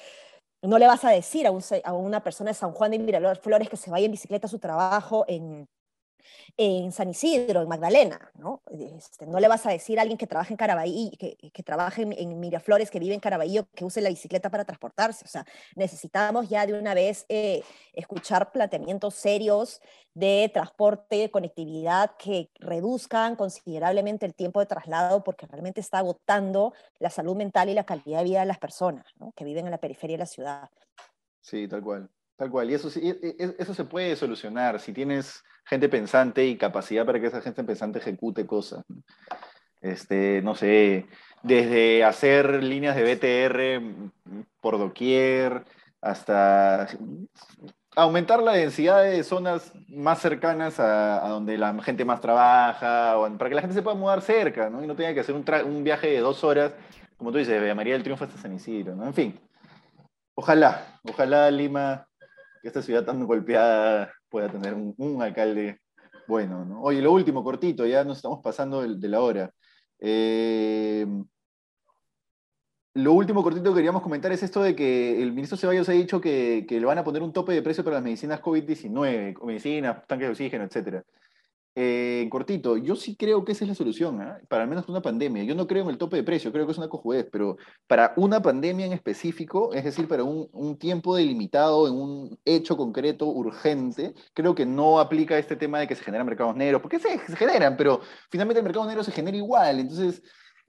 no 0.62 0.78
le 0.78 0.86
vas 0.86 1.04
a 1.04 1.10
decir 1.10 1.46
a, 1.46 1.50
un, 1.50 1.62
a 1.84 1.92
una 1.92 2.22
persona 2.22 2.50
de 2.50 2.54
San 2.54 2.72
Juan 2.72 2.92
de 2.92 2.98
Miraflores 3.00 3.68
que 3.68 3.76
se 3.76 3.90
vaya 3.90 4.06
en 4.06 4.12
bicicleta 4.12 4.46
a 4.46 4.50
su 4.50 4.60
trabajo 4.60 5.24
en, 5.26 5.66
en 6.56 6.92
San 6.92 7.08
Isidro, 7.08 7.62
en 7.62 7.68
Magdalena, 7.68 8.30
¿no? 8.34 8.62
Este, 8.70 9.26
no 9.26 9.40
le 9.40 9.48
vas 9.48 9.66
a 9.66 9.70
decir 9.70 9.98
a 9.98 10.02
alguien 10.02 10.18
que 10.18 10.26
trabaja 10.26 10.50
en 10.52 10.56
Caraballo, 10.56 11.10
que, 11.18 11.36
que 11.36 11.64
en, 11.98 12.40
Miraflores, 12.40 12.90
que 12.90 12.98
vive 12.98 13.14
en 13.14 13.20
Caraballo, 13.20 13.66
que 13.74 13.84
use 13.84 14.00
la 14.00 14.08
bicicleta 14.08 14.50
para 14.50 14.64
transportarse. 14.64 15.24
O 15.24 15.28
sea, 15.28 15.44
necesitamos 15.76 16.48
ya 16.48 16.66
de 16.66 16.78
una 16.78 16.94
vez 16.94 17.26
eh, 17.28 17.62
escuchar 17.92 18.52
planteamientos 18.52 19.14
serios 19.14 19.80
de 20.14 20.50
transporte, 20.52 21.16
de 21.16 21.30
conectividad 21.30 22.16
que 22.16 22.50
reduzcan 22.58 23.36
considerablemente 23.36 24.26
el 24.26 24.34
tiempo 24.34 24.60
de 24.60 24.66
traslado 24.66 25.22
porque 25.22 25.46
realmente 25.46 25.80
está 25.80 25.98
agotando 25.98 26.72
la 26.98 27.10
salud 27.10 27.36
mental 27.36 27.68
y 27.68 27.74
la 27.74 27.84
calidad 27.84 28.18
de 28.18 28.24
vida 28.24 28.40
de 28.40 28.46
las 28.46 28.58
personas 28.58 29.06
que 29.36 29.44
viven 29.44 29.66
en 29.66 29.70
la 29.70 29.78
periferia 29.78 30.14
de 30.14 30.18
la 30.18 30.26
ciudad. 30.26 30.70
Sí, 31.40 31.68
tal 31.68 31.82
cual. 31.82 32.10
Tal 32.40 32.50
cual. 32.50 32.70
Y 32.70 32.74
eso, 32.74 32.88
eso 32.88 33.74
se 33.74 33.84
puede 33.84 34.16
solucionar 34.16 34.80
si 34.80 34.94
tienes 34.94 35.44
gente 35.66 35.90
pensante 35.90 36.46
y 36.46 36.56
capacidad 36.56 37.04
para 37.04 37.20
que 37.20 37.26
esa 37.26 37.42
gente 37.42 37.62
pensante 37.64 37.98
ejecute 37.98 38.46
cosas. 38.46 38.82
Este, 39.82 40.40
no 40.40 40.54
sé, 40.54 41.06
desde 41.42 42.02
hacer 42.02 42.64
líneas 42.64 42.96
de 42.96 43.14
BTR 43.14 44.42
por 44.62 44.78
doquier 44.78 45.66
hasta 46.00 46.88
aumentar 47.94 48.42
la 48.42 48.52
densidad 48.52 49.02
de 49.02 49.22
zonas 49.22 49.74
más 49.88 50.20
cercanas 50.20 50.80
a, 50.80 51.28
donde 51.28 51.58
la 51.58 51.74
gente 51.82 52.06
más 52.06 52.22
trabaja, 52.22 53.16
para 53.36 53.50
que 53.50 53.54
la 53.54 53.60
gente 53.60 53.74
se 53.74 53.82
pueda 53.82 53.98
mudar 53.98 54.22
cerca, 54.22 54.70
¿no? 54.70 54.82
Y 54.82 54.86
no 54.86 54.96
tenga 54.96 55.12
que 55.12 55.20
hacer 55.20 55.34
un, 55.34 55.44
un 55.66 55.84
viaje 55.84 56.06
de 56.06 56.20
dos 56.20 56.42
horas, 56.42 56.72
como 57.18 57.32
tú 57.32 57.36
dices, 57.36 57.60
de 57.60 57.74
María 57.74 57.92
del 57.92 58.02
Triunfo 58.02 58.24
hasta 58.24 58.38
San 58.38 58.54
Isidro, 58.54 58.96
¿no? 58.96 59.04
En 59.04 59.12
fin, 59.12 59.38
ojalá, 60.34 60.98
ojalá 61.04 61.50
Lima 61.50 62.06
que 62.60 62.68
esta 62.68 62.82
ciudad 62.82 63.04
tan 63.04 63.24
golpeada 63.26 64.12
pueda 64.28 64.50
tener 64.50 64.74
un, 64.74 65.22
alcalde 65.22 65.80
bueno. 66.26 66.64
¿no? 66.64 66.82
Oye, 66.82 67.02
lo 67.02 67.12
último, 67.12 67.42
cortito, 67.42 67.86
ya 67.86 68.04
nos 68.04 68.18
estamos 68.18 68.40
pasando 68.42 68.82
de, 68.82 69.08
la 69.08 69.20
hora. 69.20 69.50
Eh, 69.98 71.06
lo 72.94 73.12
último 73.12 73.42
cortito 73.42 73.70
que 73.70 73.76
queríamos 73.76 74.02
comentar 74.02 74.32
es 74.32 74.42
esto 74.42 74.62
de 74.62 74.74
que 74.74 75.22
el 75.22 75.32
ministro 75.32 75.56
Ceballos 75.56 75.88
ha 75.88 75.92
dicho 75.92 76.20
que, 76.20 76.66
que 76.68 76.80
le 76.80 76.86
van 76.86 76.98
a 76.98 77.04
poner 77.04 77.22
un 77.22 77.32
tope 77.32 77.52
de 77.52 77.62
precio 77.62 77.84
para 77.84 77.96
las 77.96 78.04
medicinas 78.04 78.40
COVID-19, 78.42 79.42
medicinas, 79.44 80.06
tanques 80.06 80.28
de 80.28 80.32
oxígeno, 80.32 80.64
etcétera. 80.64 81.04
Eh, 81.82 82.28
cortito, 82.28 82.76
yo 82.76 82.94
sí 82.94 83.16
creo 83.16 83.42
que 83.42 83.52
esa 83.52 83.64
es 83.64 83.68
la 83.70 83.74
solución, 83.74 84.20
¿ah? 84.20 84.38
para 84.48 84.64
al 84.64 84.68
menos 84.68 84.86
una 84.90 85.00
pandemia. 85.00 85.44
Yo 85.44 85.54
no 85.54 85.66
creo 85.66 85.84
en 85.84 85.88
el 85.88 85.96
tope 85.96 86.16
de 86.16 86.22
precio, 86.22 86.52
creo 86.52 86.66
que 86.66 86.72
es 86.72 86.78
una 86.78 86.90
cojudez, 86.90 87.26
pero 87.32 87.56
para 87.86 88.12
una 88.16 88.42
pandemia 88.42 88.84
en 88.84 88.92
específico, 88.92 89.72
es 89.72 89.84
decir, 89.84 90.06
para 90.06 90.22
un, 90.22 90.76
tiempo 90.78 91.16
delimitado, 91.16 91.88
en 91.88 91.94
un 91.94 92.38
hecho 92.44 92.76
concreto, 92.76 93.28
urgente, 93.28 94.12
creo 94.34 94.54
que 94.54 94.66
no 94.66 95.00
aplica 95.00 95.38
este 95.38 95.56
tema 95.56 95.78
de 95.80 95.88
que 95.88 95.94
se 95.96 96.04
generan 96.04 96.26
mercados 96.26 96.54
negros, 96.54 96.82
porque 96.82 96.98
se, 96.98 97.18
generan, 97.34 97.78
pero 97.78 98.02
finalmente 98.30 98.58
el 98.58 98.64
mercado 98.64 98.86
negro 98.86 99.02
se 99.02 99.12
genera 99.12 99.38
igual. 99.38 99.80
Entonces, 99.80 100.22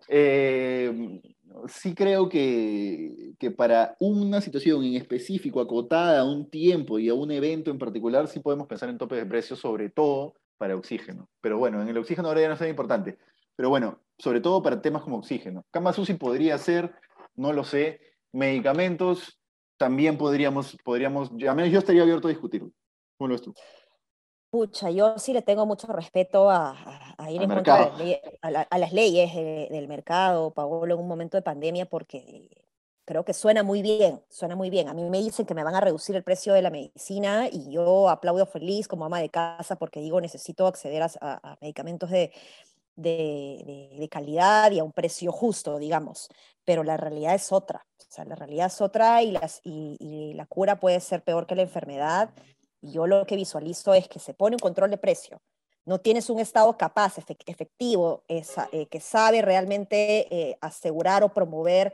eh, 0.08 1.22
sí 1.68 1.94
creo 1.94 2.30
que, 2.30 3.34
que, 3.38 3.52
para 3.52 3.98
una 4.00 4.40
situación 4.40 4.82
en 4.86 4.96
específico, 4.96 5.60
acotada 5.60 6.22
a 6.22 6.24
un 6.24 6.50
tiempo 6.50 7.00
y 7.00 7.10
a 7.10 7.14
un 7.14 7.32
evento 7.32 7.70
en 7.70 7.78
particular, 7.78 8.30
sí 8.30 8.40
podemos 8.40 8.68
pensar 8.68 8.88
en 8.90 8.98
topes 8.98 9.20
de 9.20 9.26
precios, 9.26 9.60
sobre 9.60 9.90
todo 9.90 10.36
para 10.62 10.76
oxígeno. 10.76 11.28
Pero 11.42 11.58
bueno, 11.58 11.82
en 11.82 11.90
el 11.90 11.98
oxígeno 11.98 12.28
ahora 12.28 12.42
ya 12.42 12.48
no 12.48 12.54
es 12.54 12.60
tan 12.60 12.70
importante. 12.70 13.18
Pero 13.56 13.70
bueno, 13.70 14.00
sobre 14.20 14.42
todo 14.42 14.62
para 14.62 14.80
temas 14.80 15.02
como 15.02 15.18
oxígeno. 15.18 15.66
Cama 15.72 15.92
podría 16.20 16.56
ser, 16.60 16.94
no 17.36 17.52
lo 17.52 17.64
sé, 17.64 18.00
medicamentos, 18.32 19.42
también 19.78 20.20
podríamos, 20.20 20.78
podríamos, 20.84 21.32
a 21.32 21.56
menos 21.56 21.72
yo 21.72 21.80
estaría 21.80 22.04
abierto 22.04 22.28
a 22.28 22.30
discutirlo. 22.30 22.70
¿Cómo 23.18 23.30
lo 23.30 23.34
ves 23.34 23.42
tú? 23.42 23.56
Pucha, 24.52 24.92
yo 24.92 25.18
sí 25.18 25.34
le 25.34 25.42
tengo 25.42 25.66
mucho 25.66 25.88
respeto 25.88 26.52
a, 26.52 26.76
ir 27.32 27.42
en 27.42 27.50
contra 27.50 27.90
de, 27.98 28.22
a, 28.44 28.78
las 28.78 28.94
leyes 28.94 29.34
del 29.34 29.88
mercado, 29.88 30.54
Paolo, 30.54 30.94
en 30.94 31.00
un 31.00 31.08
momento 31.08 31.38
de 31.38 31.42
pandemia, 31.42 31.88
porque 31.88 32.50
creo 33.12 33.26
que 33.26 33.34
suena 33.34 33.62
muy 33.62 33.82
bien, 33.82 34.24
suena 34.30 34.56
muy 34.56 34.70
bien. 34.70 34.88
A 34.88 34.94
mí 34.94 35.04
me 35.10 35.18
dicen 35.18 35.46
que 35.46 35.54
me 35.54 35.66
van 35.66 35.76
a 35.76 35.82
reducir 35.82 36.16
el 36.16 36.24
precio 36.24 36.54
de 36.54 36.62
la 36.62 36.70
medicina 36.70 37.50
y 37.52 37.70
yo 37.70 38.08
aplaudo 38.08 38.46
feliz 38.46 38.88
como 38.88 39.04
ama 39.04 39.20
de 39.20 39.28
casa 39.28 39.76
porque 39.76 40.00
digo, 40.00 40.22
necesito 40.22 40.66
acceder 40.66 41.04
a, 41.04 41.58
medicamentos 41.60 42.10
de, 42.10 42.32
de, 42.96 44.08
calidad 44.10 44.72
y 44.72 44.80
a 44.80 44.86
un 44.86 44.94
precio 44.94 45.34
justo, 45.34 45.78
digamos. 45.78 46.30
Pero 46.64 46.86
la 46.86 46.96
realidad 46.96 47.36
es 47.36 47.52
otra. 47.52 47.86
O 48.00 48.06
sea, 48.08 48.24
la 48.24 48.36
realidad 48.36 48.68
es 48.68 48.80
otra 48.80 49.22
y, 49.22 49.32
las, 49.32 49.60
y, 49.66 50.34
la 50.36 50.46
cura 50.46 50.80
puede 50.80 51.02
ser 51.02 51.22
peor 51.22 51.46
que 51.46 51.56
la 51.56 51.64
enfermedad. 51.64 52.30
Y 52.80 52.94
yo 52.94 53.08
lo 53.08 53.26
que 53.26 53.36
visualizo 53.36 53.94
es 53.94 54.08
que 54.08 54.20
se 54.20 54.34
pone 54.34 54.56
un 54.56 54.62
control 54.62 54.90
de 54.90 54.98
precio. 54.98 55.42
No 55.84 56.00
tienes 56.00 56.30
un 56.30 56.40
Estado 56.40 56.78
capaz, 56.78 57.18
efectivo, 57.18 58.24
eh, 58.30 58.88
que 58.90 59.00
sabe 59.02 59.42
realmente 59.42 60.34
eh, 60.34 60.58
asegurar 60.62 61.26
o 61.26 61.34
promover 61.34 61.92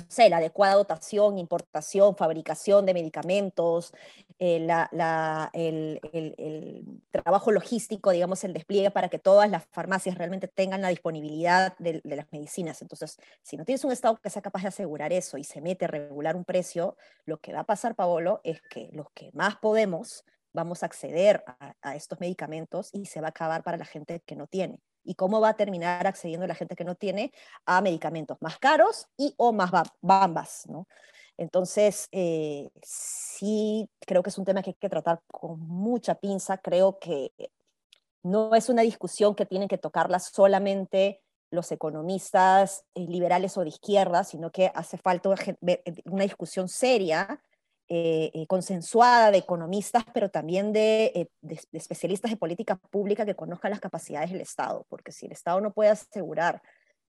no 0.00 0.06
sé, 0.08 0.28
la 0.28 0.36
adecuada 0.38 0.74
dotación, 0.74 1.38
importación, 1.38 2.16
fabricación 2.16 2.84
de 2.84 2.94
medicamentos, 2.94 3.92
eh, 4.38 4.66
el, 5.54 7.00
trabajo 7.10 7.50
logístico, 7.50 8.10
digamos, 8.10 8.44
el 8.44 8.52
despliegue 8.52 8.90
para 8.90 9.08
que 9.08 9.18
todas 9.18 9.50
las 9.50 9.64
farmacias 9.66 10.18
realmente 10.18 10.48
tengan 10.48 10.82
la 10.82 10.88
disponibilidad 10.88 11.76
de, 11.78 12.02
las 12.04 12.30
medicinas. 12.30 12.82
Entonces, 12.82 13.18
si 13.42 13.56
no 13.56 13.64
tienes 13.64 13.84
un 13.84 13.92
Estado 13.92 14.16
que 14.16 14.30
sea 14.30 14.42
capaz 14.42 14.62
de 14.62 14.68
asegurar 14.68 15.12
eso 15.12 15.38
y 15.38 15.44
se 15.44 15.60
mete 15.60 15.86
a 15.86 15.88
regular 15.88 16.36
un 16.36 16.44
precio, 16.44 16.96
lo 17.24 17.38
que 17.38 17.52
va 17.54 17.60
a 17.60 17.64
pasar, 17.64 17.94
Paolo, 17.94 18.40
es 18.44 18.60
que 18.62 18.90
los 18.92 19.10
que 19.12 19.30
más 19.32 19.56
podemos 19.56 20.24
vamos 20.52 20.82
a 20.82 20.86
acceder 20.86 21.44
a 21.82 21.96
estos 21.96 22.18
medicamentos 22.20 22.90
y 22.92 23.06
se 23.06 23.20
va 23.20 23.28
a 23.28 23.30
acabar 23.30 23.62
para 23.62 23.76
la 23.76 23.84
gente 23.84 24.22
que 24.24 24.36
no 24.36 24.46
tiene 24.46 24.80
y 25.06 25.14
cómo 25.14 25.40
va 25.40 25.50
a 25.50 25.56
terminar 25.56 26.06
accediendo 26.06 26.46
la 26.46 26.54
gente 26.54 26.76
que 26.76 26.84
no 26.84 26.94
tiene 26.94 27.32
a 27.64 27.80
medicamentos 27.80 28.36
más 28.40 28.58
caros 28.58 29.06
y 29.16 29.34
o 29.36 29.52
más 29.52 29.70
bambas, 30.00 30.66
¿no? 30.68 30.86
Entonces, 31.38 32.08
eh, 32.12 32.70
sí, 32.82 33.88
creo 34.00 34.22
que 34.22 34.30
es 34.30 34.38
un 34.38 34.44
tema 34.44 34.62
que 34.62 34.70
hay 34.70 34.76
que 34.80 34.88
tratar 34.88 35.20
con 35.26 35.60
mucha 35.60 36.14
pinza. 36.14 36.58
Creo 36.58 36.98
que 36.98 37.32
no 38.22 38.54
es 38.54 38.68
una 38.68 38.82
discusión 38.82 39.34
que 39.34 39.46
tienen 39.46 39.68
que 39.68 39.78
tocarla 39.78 40.18
solamente 40.18 41.22
los 41.50 41.70
economistas 41.72 42.84
eh, 42.94 43.00
liberales 43.00 43.56
o 43.56 43.62
de 43.62 43.68
izquierda, 43.68 44.24
sino 44.24 44.50
que 44.50 44.72
hace 44.74 44.98
falta 44.98 45.30
una 46.04 46.24
discusión 46.24 46.68
seria 46.68 47.40
eh, 47.88 48.30
eh, 48.34 48.46
consensuada 48.46 49.30
de 49.30 49.38
economistas, 49.38 50.04
pero 50.12 50.28
también 50.28 50.72
eh, 50.74 51.28
de, 51.40 51.60
especialistas 51.72 52.30
de 52.30 52.36
política 52.36 52.76
pública 52.76 53.24
que 53.24 53.36
conozcan 53.36 53.70
las 53.70 53.80
capacidades 53.80 54.30
del 54.32 54.40
Estado, 54.40 54.86
porque 54.88 55.12
si 55.12 55.26
el 55.26 55.32
Estado 55.32 55.60
no 55.60 55.72
puede 55.72 55.90
asegurar 55.90 56.62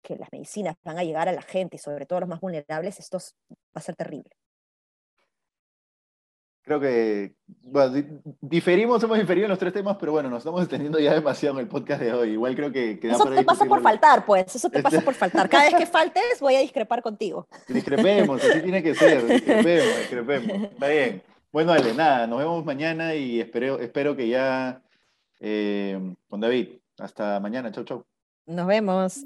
que 0.02 0.18
las 0.18 0.32
medicinas 0.32 0.76
van 0.84 0.98
a 0.98 1.04
llegar 1.04 1.30
a 1.30 1.32
la 1.32 1.42
gente 1.42 1.78
y 1.78 1.80
sobre 1.80 2.06
todo 2.06 2.18
a 2.18 2.20
los 2.22 2.30
más 2.30 2.42
vulnerables, 2.42 3.00
esto 3.00 3.20
va 3.50 3.56
a 3.76 3.82
ser 3.82 3.96
terrible 3.96 4.32
creo 6.66 6.80
que 6.80 7.36
bueno, 7.48 8.04
diferimos, 8.42 9.02
hemos 9.04 9.18
diferido 9.18 9.46
en 9.46 9.52
los 9.52 9.60
tres 9.60 9.72
temas, 9.72 9.98
pero 10.00 10.12
bueno, 10.12 10.30
nos 10.30 10.40
estamos 10.40 10.62
extendiendo 10.62 11.00
ya 11.00 11.14
demasiado 11.14 11.56
en 11.56 11.62
el 11.62 11.70
podcast 11.70 12.02
de 12.02 12.12
hoy. 12.12 12.32
Igual 12.32 12.56
creo 12.56 12.72
que... 12.72 13.00
eso 13.02 13.26
te 13.26 13.44
pasa 13.44 13.66
por 13.66 13.82
faltar, 13.82 14.26
pues, 14.26 14.56
eso 14.56 14.70
te 14.70 14.82
pasa 14.82 15.02
por 15.02 15.14
faltar. 15.14 15.48
Cada 15.48 15.66
vez 15.66 15.76
que 15.76 15.86
faltes 15.86 16.40
voy 16.42 16.56
a 16.56 16.60
discrepar 16.60 17.02
contigo. 17.02 17.48
Discrepemos, 17.68 18.44
así 18.44 18.62
tiene 18.62 18.82
que 18.82 18.96
ser, 18.96 19.26
discrepemos, 19.26 19.98
discrepemos. 20.00 20.72
Está 20.72 20.88
bien. 20.88 21.24
Bueno, 21.52 21.72
dale, 21.72 21.94
nada, 21.94 22.28
nos 22.28 22.40
vemos 22.40 22.66
mañana 22.66 23.16
y 23.16 23.40
espero, 23.40 23.80
espero 23.80 24.16
que 24.16 24.28
ya 24.28 24.82
eh, 25.40 26.16
con 26.28 26.42
David. 26.42 26.80
Hasta 26.98 27.40
mañana, 27.40 27.72
chau, 27.72 27.84
chau. 27.84 28.04
Nos 28.48 28.68
vemos. 28.68 29.22